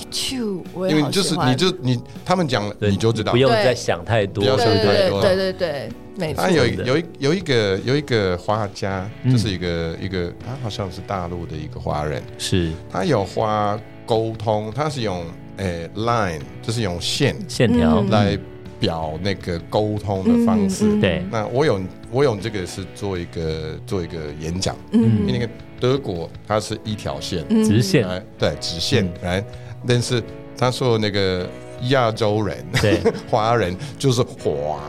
[0.89, 5.89] 因为就是你就你他们讲你就知道，不用再想太多，不要想太多，对对对。
[6.37, 12.69] 他有有一有一个有一个画家，就是一个一个他好像是大陆的一个华人，是。
[12.91, 15.25] 他有花沟通，他是用
[15.57, 18.37] 诶 line，就是用线线条来
[18.79, 20.99] 表那个沟通的方式。
[20.99, 29.43] 对，那我有我用这个是做一个做一个演讲，嗯，因为那个德国它是一条线，直线，对，直线来，
[29.87, 30.21] 但是
[30.57, 31.47] 他说那个。
[31.89, 34.79] 亚洲人，对， 华人就是滑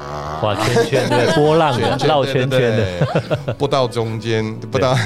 [0.40, 4.96] 滑圈圈的 波浪的绕圈圈的，不到中间，不到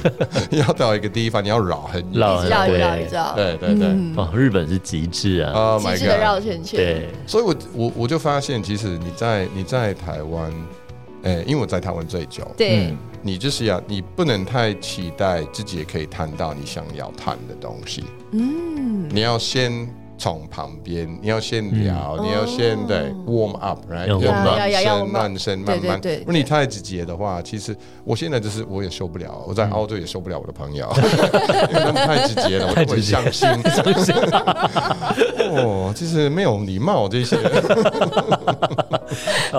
[0.50, 3.88] 要到一个地方，你要绕很绕很绕一绕一绕，对对对。
[4.16, 6.78] 哦，日本是极致啊，哦，极致的绕圈圈。
[6.78, 10.52] 对，所以我我我就发现，其实你在你在台湾，
[11.24, 19.88] 哎，因为我在台湾最久，对，你就是要你不能太期待自己也可以谈到你想要谈的东西，嗯，你要先。
[20.24, 24.06] 从旁边，你要先聊，你要先对 warm up，right？
[24.06, 26.00] 要暖身，暖身，慢慢。
[26.20, 31.02] 如果你太直接的话，其实我现在就是我也受不了，我在澳洲也受不了我的朋友，因
[31.74, 33.46] 为他们太直接了，我会伤心。
[35.50, 37.52] 哦，就是没有礼貌这些，怎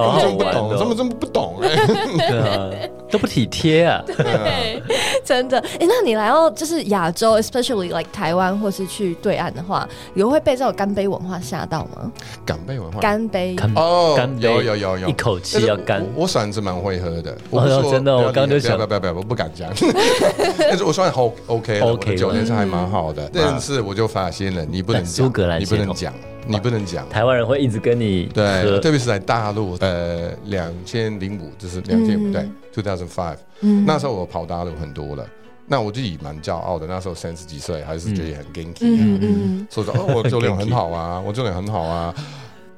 [0.01, 0.75] 么这么不懂？
[0.79, 1.59] 怎么这么不懂？
[1.61, 4.03] 哎，都不体贴啊！
[4.07, 4.81] 对，
[5.23, 5.59] 真的。
[5.79, 12.11] 哎，那你来到就是亚洲，especially like 台湾，或是去对岸的话，你会被这种干杯文化吓到吗？
[12.45, 16.05] 干杯文化，干杯哦，有有有有，一口气要干。
[16.15, 19.69] 我算是蛮会喝的，我说真的，我刚就想，不要不要不要，我不敢讲。
[20.57, 23.29] 但是我算好 OK OK，酒量是还蛮好的。
[23.33, 25.27] 但是我就发现了，你不能讲，
[25.59, 26.13] 你不能讲，
[26.47, 27.07] 你不能讲。
[27.09, 33.37] 台湾人会一直跟你对，特别是在大陆，呃，两千零五就是两千五对，two thousand five，
[33.85, 35.25] 那时候我跑大陆很多了。
[35.67, 42.13] 那我自己蛮骄傲的，那时候三十几岁，还是觉得很 ganky，嗯嗯，说说哦， 我酒量很好啊，我酒量很好啊，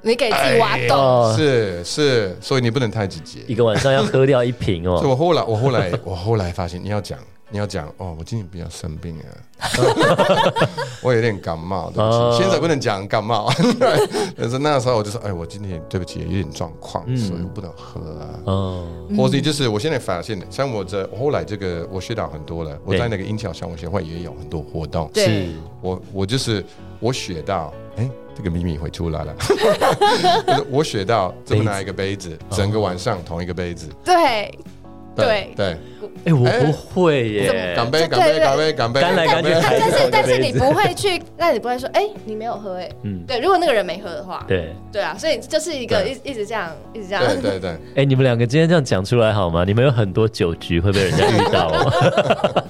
[0.01, 4.97] 你给自己挖洞，是是，所以你不能太直接，一个晚上要喝掉一瓶哦。
[5.01, 7.19] 所以我后来我后来我后来发现，你要讲。
[7.49, 9.69] 你要讲哦，我今天比较生病啊，
[11.01, 13.49] 我有点感冒，对不起，现在不能讲感冒，
[14.37, 18.27] 但是那时候我就说，哎，我今天对不起，有点状况，所以我不能喝啊。
[18.45, 25.47] 哦，或者就是我现在发现，像我这后来这个我学到很多了，我在那个音桥商务协会也有很多活动，是。
[25.81, 26.61] 我我就是
[26.99, 29.35] 我学到，哎，这个秘密会出来了，
[30.69, 34.53] 我学到怎么拿一个杯子，整个晚上同一个杯子，对。
[35.25, 35.77] 对对，
[36.25, 44.73] 哎，我不会耶，干杯干杯干杯干杯，干来干去，但是但是 你不会去， 那你不会说，哎，你没有喝，哎，嗯，对，如果那个人没喝的话，对。
[44.91, 49.63] 对啊，所以就是一个一一直这样一直这样，对对对， 哎，你们两个今天这样讲出来好吗？
[49.65, 52.63] 你们有很多酒局会被人家遇到哦，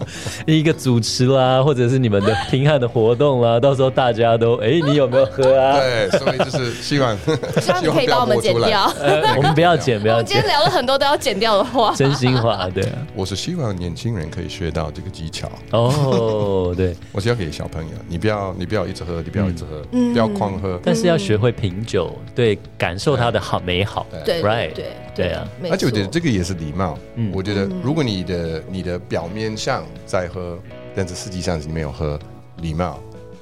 [0.46, 5.80] 一个主持啦，或者是你们的平汉的活动啦，到时候大家都，哎，你有没有喝啊？
[5.80, 7.18] 对，所以就是希望
[7.62, 8.92] 希望你可以帮我们剪掉，
[9.38, 12.37] 我们不要剪，不要，我们今天聊了很多都要剪掉的话，真心。
[12.74, 16.74] 对啊，我是希望年轻人可以学到这个技巧哦。
[16.76, 24.06] 对， 我是要给小朋友，你不要，你不要一直喝，你不要一直喝，不要狂喝，但是要学会品酒，对，感受它的好美好。
[24.26, 25.48] 对，right，对，对啊。
[25.70, 26.98] 而且我觉得这个也是礼貌。
[27.16, 30.58] 嗯，我觉得如果你的你的表面上在喝，
[30.96, 32.20] 但是实际上是没有喝，
[32.62, 33.00] 礼貌。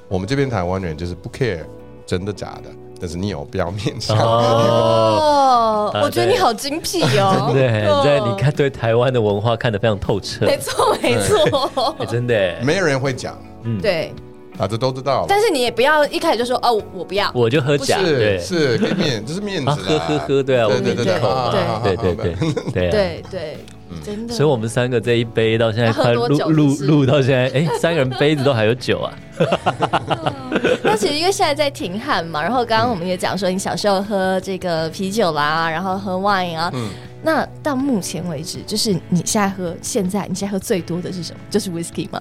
[0.08, 1.64] 我们这边台湾人就是不 care
[2.06, 2.70] 真的假的。
[3.00, 7.68] 但是你有表面上哦，我觉得你好精辟哦， 对，
[8.02, 14.12] 对，你看对台湾的文化看得非常透彻，没错没错，真的，没有人会讲，嗯，对，
[14.58, 22.34] 大家都知道，但是你也不要一开始就说哦，我不要，我就喝假，是是给面， 这是面子，喝喝喝，对啊，对对对对对对对
[22.72, 23.56] 对对对。
[24.04, 29.12] 真的，所以我们三个这一杯到现在快录录录到现在，哎，三个人杯子都还有酒啊。
[30.82, 36.70] 那其实因为现在在停汉嘛，然后刚刚我们也讲说，你小时候喝这个啤酒啦，然后喝 wine 啊。
[36.74, 36.90] 嗯。
[37.22, 41.38] 那到目前为止，就是你现在喝，现在你现在喝最多的是什么？
[41.48, 42.20] 就是 whisky 吗？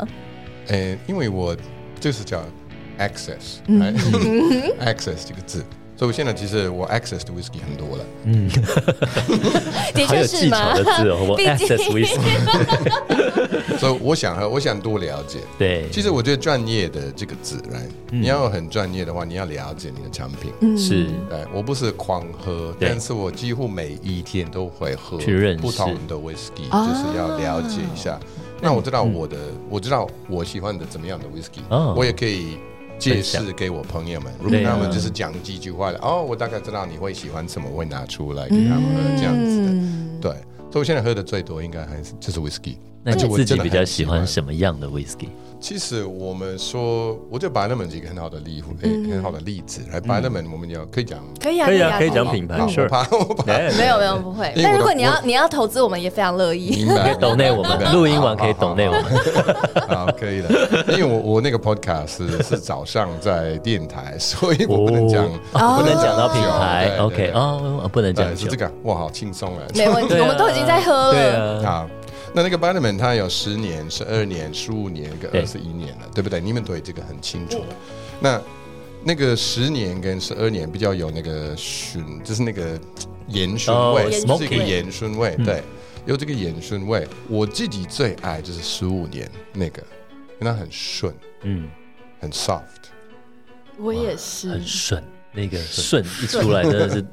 [0.69, 1.55] 哎，因为我
[1.99, 2.43] 就是叫
[2.99, 5.63] access，access 这个字。
[5.97, 8.49] 所以我现在其实我 access 的 whisky 很多了，嗯，
[9.95, 10.73] 的确是吗？
[10.75, 12.19] 的字哦，我 access whisky，
[13.79, 15.39] 所以我想和我想多了解。
[15.57, 17.81] 对，其实我觉得专业的这个字来，
[18.11, 20.51] 你要很专业的话，你要了解你的产品。
[20.77, 25.17] 是，对，我不是狂喝，但是我几乎每一天都会喝
[25.61, 28.19] 不同的 whisky，就是要了解一下。
[28.65, 29.37] 那我知道我的，
[29.69, 31.61] 我知道我喜欢的怎么样的 whisky，
[31.95, 32.57] 我也可以。
[32.97, 39.71] 借势给我朋友们，如果他们就是讲几句话的，哦，我大概知道你会喜欢什么，我会拿出来给他们喝这样子的。
[40.21, 40.31] 对，
[40.71, 42.77] 所以我现在喝的最多应该还是就是 whisky。
[43.07, 45.27] 那你自己比较喜欢什么样的 whisky？
[45.59, 49.81] 其实我们说，我觉得 Bannerman 是一个很好的例子，诶，很好的例子。
[49.91, 52.57] 来 Bannerman 我们要可以讲，可以啊，可以啊，可以讲品牌。
[52.59, 53.45] 我怕，我怕，
[53.77, 54.51] 没有没有不会。
[54.55, 56.83] 但如果你要你要投资，我们也非常乐意。
[56.85, 59.03] 可以抖内我们，录音完可以懂内我们。
[59.87, 60.83] 好，可以的。
[60.89, 66.97] 因为我我那个 podcast 是早上在电台，所以我不能讲，不能讲到品牌。
[66.99, 68.69] OK，哦，不能讲，是这个。
[68.83, 69.61] 哇，好轻松啊！
[69.75, 71.13] 没问题，我们都已经在喝了。
[71.13, 71.89] 对啊，好。
[72.35, 76.41] 那那个 Bannerman 它有十年、十二年、十五年、跟二十一年了，对不对？
[76.41, 77.63] 你们对这个很清楚。
[78.19, 78.41] 那
[79.05, 82.77] 那个十年跟十二年比较有那个熏，就是那个
[83.29, 85.63] 盐熏味，哦是一个盐熏味，嗯对，
[86.05, 87.07] 有这个盐熏味。
[87.29, 89.81] 我自己最爱就是十五年那个，
[90.41, 91.69] 因为它很顺，嗯，
[92.19, 92.61] 很 soft。
[93.77, 95.01] 我也是很顺，
[95.35, 96.03] 那个顺。
[96.21, 97.05] 一出来真的是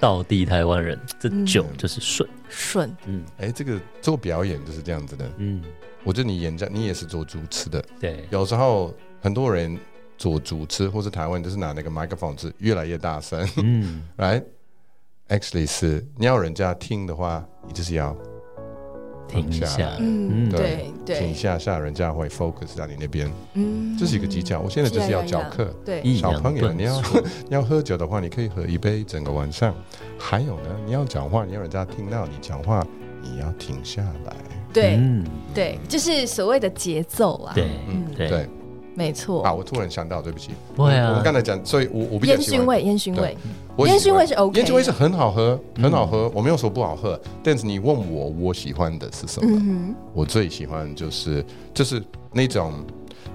[0.00, 3.24] 道地台湾人， 这酒就是顺，顺，嗯。
[3.38, 5.30] 哎，这个做表演就是这样子的。
[5.36, 5.62] 嗯，
[6.04, 9.78] 我觉得你演讲，你也是做主持的，对，有时候很多人
[10.16, 14.42] 做主持，或是台湾就是拿那个麦克风是越来越大声，嗯， 来
[15.28, 18.16] ，actually 是你要人家听的话，你就是要
[19.28, 19.90] 停下下来。
[19.90, 20.50] 来，嗯，嗯。
[20.50, 23.96] 对停对，下下，人家会 focus 在你那边，嗯。
[23.98, 24.60] 这是一个技巧。
[24.60, 29.74] 我现在就是要教课，对，小朋友，你要挫 你要喝酒的话，你可以喝一杯整个晚上。
[30.18, 32.84] 还有呢，你要讲话，你要人家听到你讲话，
[33.22, 34.34] 你要停下来。
[34.72, 35.24] 对嗯，
[35.54, 38.04] 对，就是所谓的节奏啊，对嗯。
[38.14, 38.48] 对，对
[38.96, 39.44] 没错。
[39.44, 39.52] 啊，。
[39.52, 41.14] 我突然想到，对不起，不会啊。
[41.16, 43.36] 我刚才讲，所以我我比较喜欢烟熏味，烟熏味，
[43.76, 45.84] 我喜欢烟熏味是 OK 烟熏味是很好喝，嗯。
[45.84, 47.20] 很好喝，我没有说不好喝。
[47.44, 49.48] 但是你问我我喜欢的是什么？
[49.48, 52.72] 嗯我最喜欢就是就是那种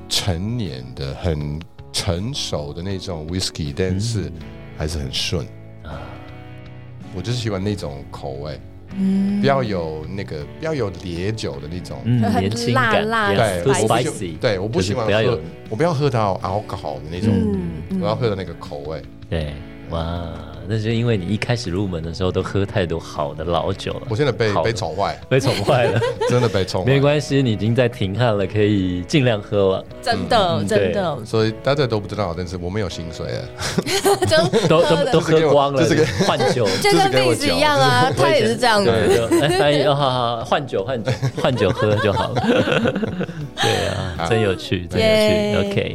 [0.09, 1.59] 成年的、很
[1.93, 4.31] 成熟的那种 whisky，但是
[4.77, 5.45] 还是很顺。
[5.83, 6.01] 啊，
[7.15, 8.61] 我就是喜欢那种口味，哼，
[8.97, 11.99] 嗯不要有那个不要有烈酒的那种。
[12.05, 15.39] 嗯，很年轻感辣辣对，我不喜 spicy，对，我不就是喜欢喝不要有，
[15.69, 17.31] 我不要喝到 alcohol 的那种，
[17.89, 19.01] 嗯我要喝的那个口味。
[19.29, 19.53] 对，
[19.91, 20.23] 哇，
[20.67, 26.91] 那是因为你一开始入门的时候都喝太多好的老酒了，我现在被被宠坏，被宠坏了， 真的被宠坏。
[26.91, 33.41] 没关系，你已经在停汗了，可以尽量喝了，真的嗯真的，所以大家都不知道，但是我没有薪水啊。
[34.69, 36.65] 都都都喝光了，这是个换酒。
[36.81, 39.15] 就跟 Vince 一样啊，他也是这样对，子。
[39.29, 41.11] 就哎翻译，哦，好好，换酒，换酒，
[41.41, 42.41] 换酒喝就好了。
[43.55, 45.69] 对啊，真有趣，真有趣。
[45.69, 45.93] OK，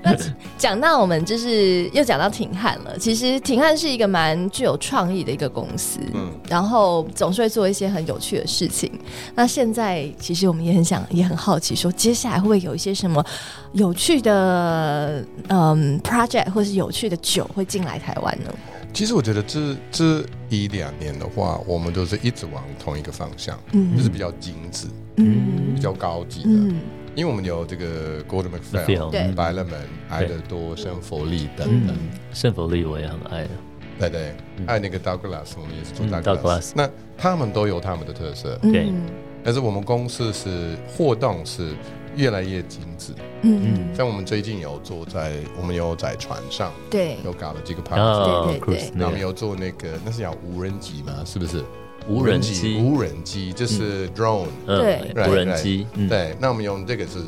[0.04, 0.16] 那
[0.56, 8.90] 讲到我们就是又讲到廷汉了，其实廷汉是一个蛮具有创意的一个公司，嗯然后总是会做一些很有趣的事情。
[9.34, 13.24] 那现在其实我们也很想，也很好奇，说接下来会不会有一些什么
[13.72, 18.50] 有趣的嗯 project 或是有趣的酒会进来台湾呢？
[18.92, 26.48] 其实我觉得这这一两年的话，我们都是一直往同一个方向，嗯就是比较精致、嗯比较高级的。
[26.48, 26.80] 嗯
[27.20, 31.94] 因为我们有这个 Gordon MacPhail MacPhail、对百乐门、爱德多、圣佛利等等。
[31.94, 33.50] 嗯圣佛利我也很爱的。
[33.98, 34.34] 对对，
[34.66, 36.72] 爱那个 Douglas，我们也是做嗯 Douglas。
[36.74, 39.02] 那他们都有他们的特色，对嗯
[39.44, 41.74] 但是我们公司是活动是
[42.16, 43.12] 越来越精致。
[43.42, 51.22] 嗯，像我们最近有坐在，我们有在船上对有搞了几个 party，对对对我们有做那个，那是叫无人机吗？
[51.26, 51.62] 是不是？
[52.08, 52.78] 无人机。
[52.78, 54.46] 无人机就是 drone。
[54.66, 55.12] 对。
[55.14, 57.18] 嗯，无人机，嗯，对，那我们用这个是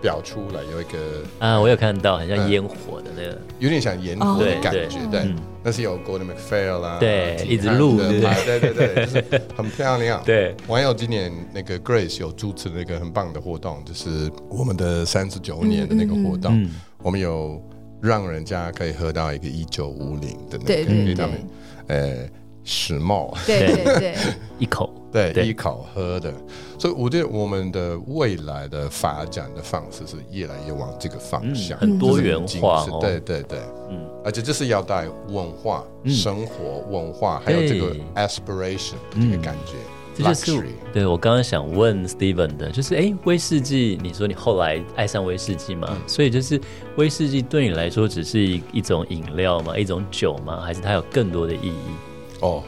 [0.00, 0.98] 表出来有一个
[1.38, 8.58] 啊，我有看到，很像烟火的那个，有点像烟火的感觉，对嗯，那是有 Gordon MacPhail 啦，对一直录的对不对。
[8.58, 10.22] 对对对，就是很漂亮。
[10.24, 16.70] 对，我还有今年那个 Grace 有主持那个很棒的活动，就是我们的三十九年的那个活动，嗯，
[17.02, 17.62] 我们有
[18.00, 21.46] 让人家可以喝到一个一九五零的那个，他们
[21.88, 22.28] 呃
[22.64, 23.98] 石墨，对对。
[23.98, 24.16] 对，
[24.58, 25.46] 一口，对，对。
[25.46, 26.32] 一口喝的，
[26.78, 33.58] 所以我觉得我们的未来的发展的方式是越来越往这个方向，嗯很多元就是化对对对，
[33.90, 36.12] 嗯，而且这是要带文化、嗯。
[36.12, 39.74] 生活文化，还有这个 aspiration 的这个感觉，
[40.14, 45.88] 这就是对我刚刚想问 Steven 的，就是哎，威士忌，你说你后来爱上威士忌嘛？
[45.90, 45.96] 嗯。
[46.06, 46.60] 所以就是
[46.96, 49.78] 威士忌对你来说只是一一种饮料吗？
[49.78, 50.60] 一种酒吗？
[50.60, 52.09] 还是它有更多的意义？
[52.40, 52.64] 哦，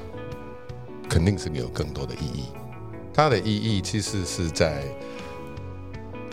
[1.09, 2.45] 肯定是有更多的意义。
[3.15, 4.83] 它的意义其实是在，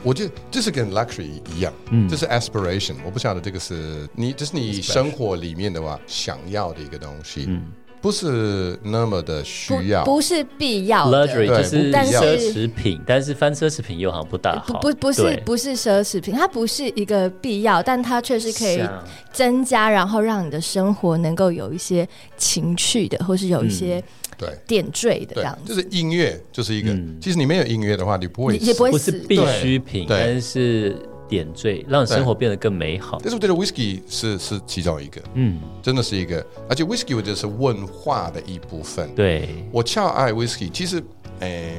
[0.04, 2.96] 我觉得这是跟 luxury 一样，嗯这是 aspiration。
[3.06, 7.72] 我不晓得这个是你，这是你生活里面的话想要的一个东西，嗯
[8.02, 10.04] 不是那么的需要。
[10.06, 15.44] 不是必要的，luxury 对就是但是奢侈品，但是翻奢侈品又好像不大好，不不不是对。
[15.46, 24.04] 不是奢侈品，它不是一个必要，但它却是可以像增加，然后让你的生活能够有一些情趣的，或是有一些
[24.38, 24.50] 对。
[24.66, 25.76] 点缀的这对样，子。
[25.76, 26.92] 就是音乐就是一个。
[26.92, 27.18] 嗯。
[27.22, 30.18] 其实你没有音乐的话，你不会你也不会是必需品，对。
[30.18, 30.96] 但是
[31.30, 33.20] 点缀，让生活变得更美好。
[33.22, 39.14] 但是我觉得 whisky 是是其中一个，嗯，真的是一个，而且 whisky 我觉得是文化的一部分。
[39.16, 41.02] 对，我超爱 whisky，其实，
[41.40, 41.76] 诶、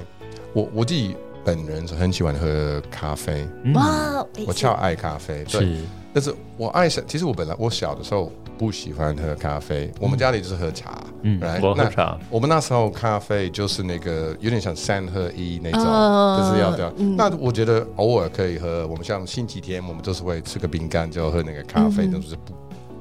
[0.54, 3.74] 我我自己本人是很喜欢喝咖啡，嗯。
[3.74, 5.44] 哇，我超爱咖啡。
[5.50, 5.78] 对，
[6.14, 11.02] 但是我爱上，其实我本来我小的时候不喜欢喝咖啡，我们家里就是喝茶。
[11.22, 16.92] 嗯 right？，我喝那茶，我们那时候咖啡就是那个有点像三合一那种，嗯就是要这样。
[16.98, 22.52] 嗯那我觉得偶尔可以喝，我们像星期天我们就是会吃个饼干就喝那个咖啡，嗯那就是不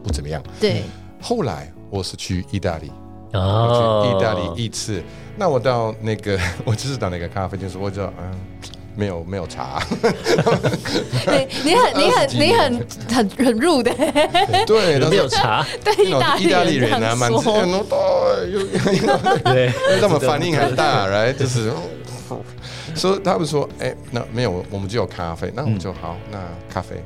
[0.05, 0.41] 不怎么样。
[0.61, 0.83] 对，
[1.21, 2.89] 后来我是去意大利，
[3.33, 5.03] 哦，去意大利一次。
[5.35, 8.39] 那我到那个， 我就是到那个咖啡店说，我就嗯，
[8.95, 9.81] 没有没有茶。
[11.27, 13.91] 你，你很你很你很很很入的，
[14.65, 15.65] 对， 没有茶。
[15.83, 17.83] 对，意大意大利人啊，蛮自然的，
[19.43, 19.71] 对，
[20.01, 21.71] 他们反应很大，来就是。
[22.95, 25.51] 所以他们说，哎，那没有，我们就有咖啡。
[25.55, 26.39] 那我们就好，那
[26.71, 27.01] 咖啡。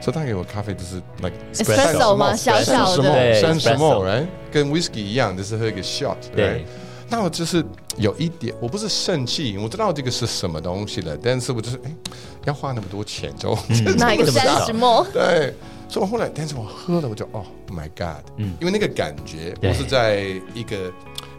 [0.00, 2.34] 所以他给我咖啡就是 like espresso 吗？
[2.34, 6.16] 小小的，三十 ml，跟 whisky 一样，就是喝一个 shot。
[6.34, 6.64] 对。
[7.12, 7.64] 那我就是
[7.98, 11.94] 有一点，我不是生气，我知道这个是什么东西了，但是我就是哎，
[12.46, 13.56] 要花那么多钱，就
[13.98, 15.06] 拿一个三十 ml。
[15.12, 15.54] 对。
[15.88, 20.90] 所以我后来，但是我喝了，我就哦，My God，嗯，因为那个感觉，我是在一个。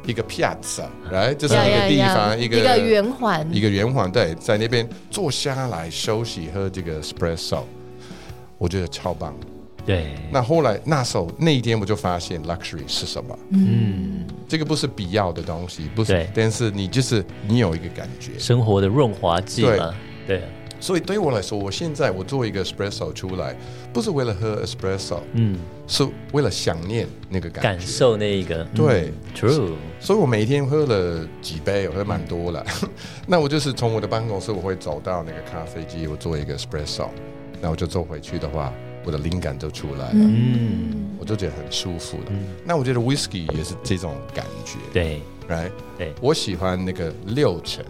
[0.05, 7.61] 一个 piazza，right，就是一个地方，一个一个圆环，一个圆环，对，在那边坐下来休息，喝这个 espresso，
[8.57, 9.33] 我觉得超棒。
[9.85, 13.39] 对，那后来那时候那一天我就发现 luxury 是什么？
[13.51, 19.95] 嗯，这个不是必要的东西，不是，但是你就是你有一个感觉，生活的润滑剂嘛，
[20.27, 20.37] 对。
[20.37, 20.41] 对
[20.79, 23.55] 所以对于我来说，我现在我做一个 espresso 出来，
[23.91, 29.71] 不是为了喝 espresso，嗯，是为了想念那个感觉，感受那一个，对，true。
[29.99, 32.63] 所以我每天喝了几杯，我喝蛮多了。
[33.25, 37.07] 那我就是从我的办公室，我会走到那个咖啡机，我做一个 espresso，
[37.59, 38.71] 那我就走回去的话，
[39.05, 42.31] 我的灵感就出来了，嗯，我就觉得很舒服了。
[42.65, 47.83] 那我觉得 whisky 也是这种感觉，对，right，对，我喜欢那个六成。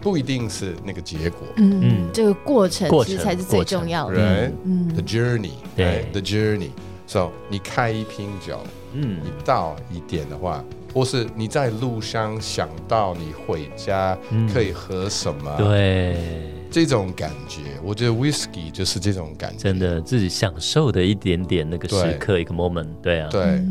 [0.00, 6.68] 不一定是那个结果，嗯嗯，这个过程其实才是最重要的，对，嗯，the journey，对，the journey。
[7.06, 8.60] So 你开一瓶酒，
[8.92, 10.62] 嗯，你倒一点的话，
[10.92, 14.14] 或是你在路上想到你回家
[14.52, 16.18] 可以喝什么，对，
[16.74, 23.62] 这种感觉，我觉得 whisky 就是这种感觉，真的自己享受的一点点那个时刻，一个 moment，对啊，对，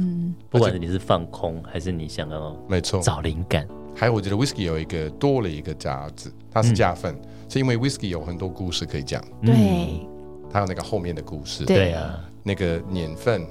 [0.49, 3.67] 不管你是放空还是你想要，没错，找灵感。
[3.93, 9.21] 还有，我觉得 whisky 有一个多了一个加字，它是加分，嗯、是因为 whisky 有很多故事可以讲。
[9.45, 10.07] 对，
[10.49, 11.65] 它有那个后面的故事。
[11.65, 13.45] 对啊，那个年份，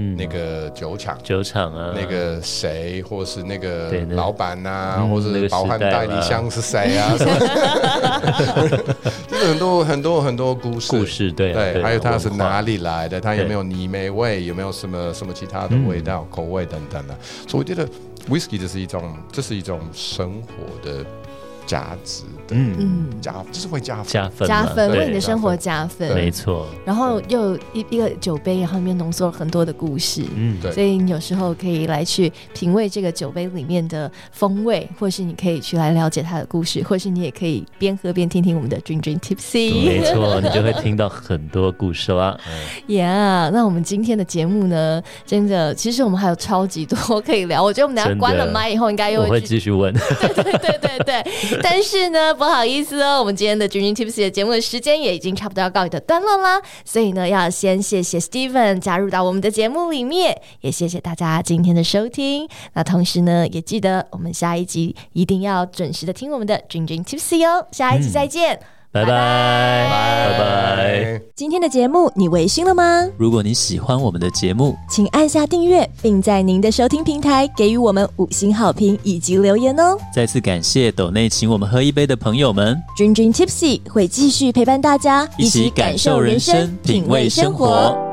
[0.00, 7.16] 嗯，那个酒厂，酒厂啊，那个谁，或是那个老板啊，或是包含代理商是谁啊？
[9.26, 13.20] 就是很多很多很多故事，故事对对，还有它是哪里来的？
[13.20, 14.44] 它有没有泥煤味？
[14.44, 17.18] 有没有什么什么其他的味道、口味等等的？
[17.48, 17.88] 所以我觉得。
[18.28, 20.52] Whisky 这是一种，这是一种生活
[20.86, 21.02] 的
[21.68, 26.66] 价值的，嗯，加就是会加分加分加分，为你的生活加分，没错。
[26.84, 30.72] 然后又一一个酒杯，然后里面浓缩了很多的故事，嗯，对。
[30.72, 42.38] 所以你有时候可以来去品味这个酒杯里面的风味，或是你可以去来了解它的故事，或是你也可以边喝边听听我们的 Dream Dream Tipsy，没错，你就会听到很多故事啦。
[42.88, 47.62] Yeah，那我们今天的节目呢，真的，其实我们还有超级多可以聊。
[47.62, 49.92] 我觉得我们等下关了麦以后，应该又会继续问。
[49.92, 51.57] 对对对对对。
[51.62, 62.48] 但是呢，不好意思哦，我们今天的 Dream Dream Tipsy 的节目的时间也已经差不多要告一个段落啦，所以呢，要先谢谢 Steven 加入到我们的节目里面，也谢谢大家今天的收听。
[62.74, 68.54] 那同时呢，也记得我们下一集一定要准时的听我们的 Dream Dream Tips 哟哦，下一集再见。
[68.54, 71.20] 嗯拜拜拜拜！
[71.36, 73.06] 今天的节目你微醺了吗？
[73.18, 79.96] 如果你喜欢我们的节目，请按下订阅，并在您的收听平台给予我们五星好评以及留言哦。
[80.14, 82.76] 再次感谢斗内请我们喝一杯的朋友们。
[82.98, 88.07] Dream Dream Tipsy 会继续陪伴大家，一起感受人生，品味生活。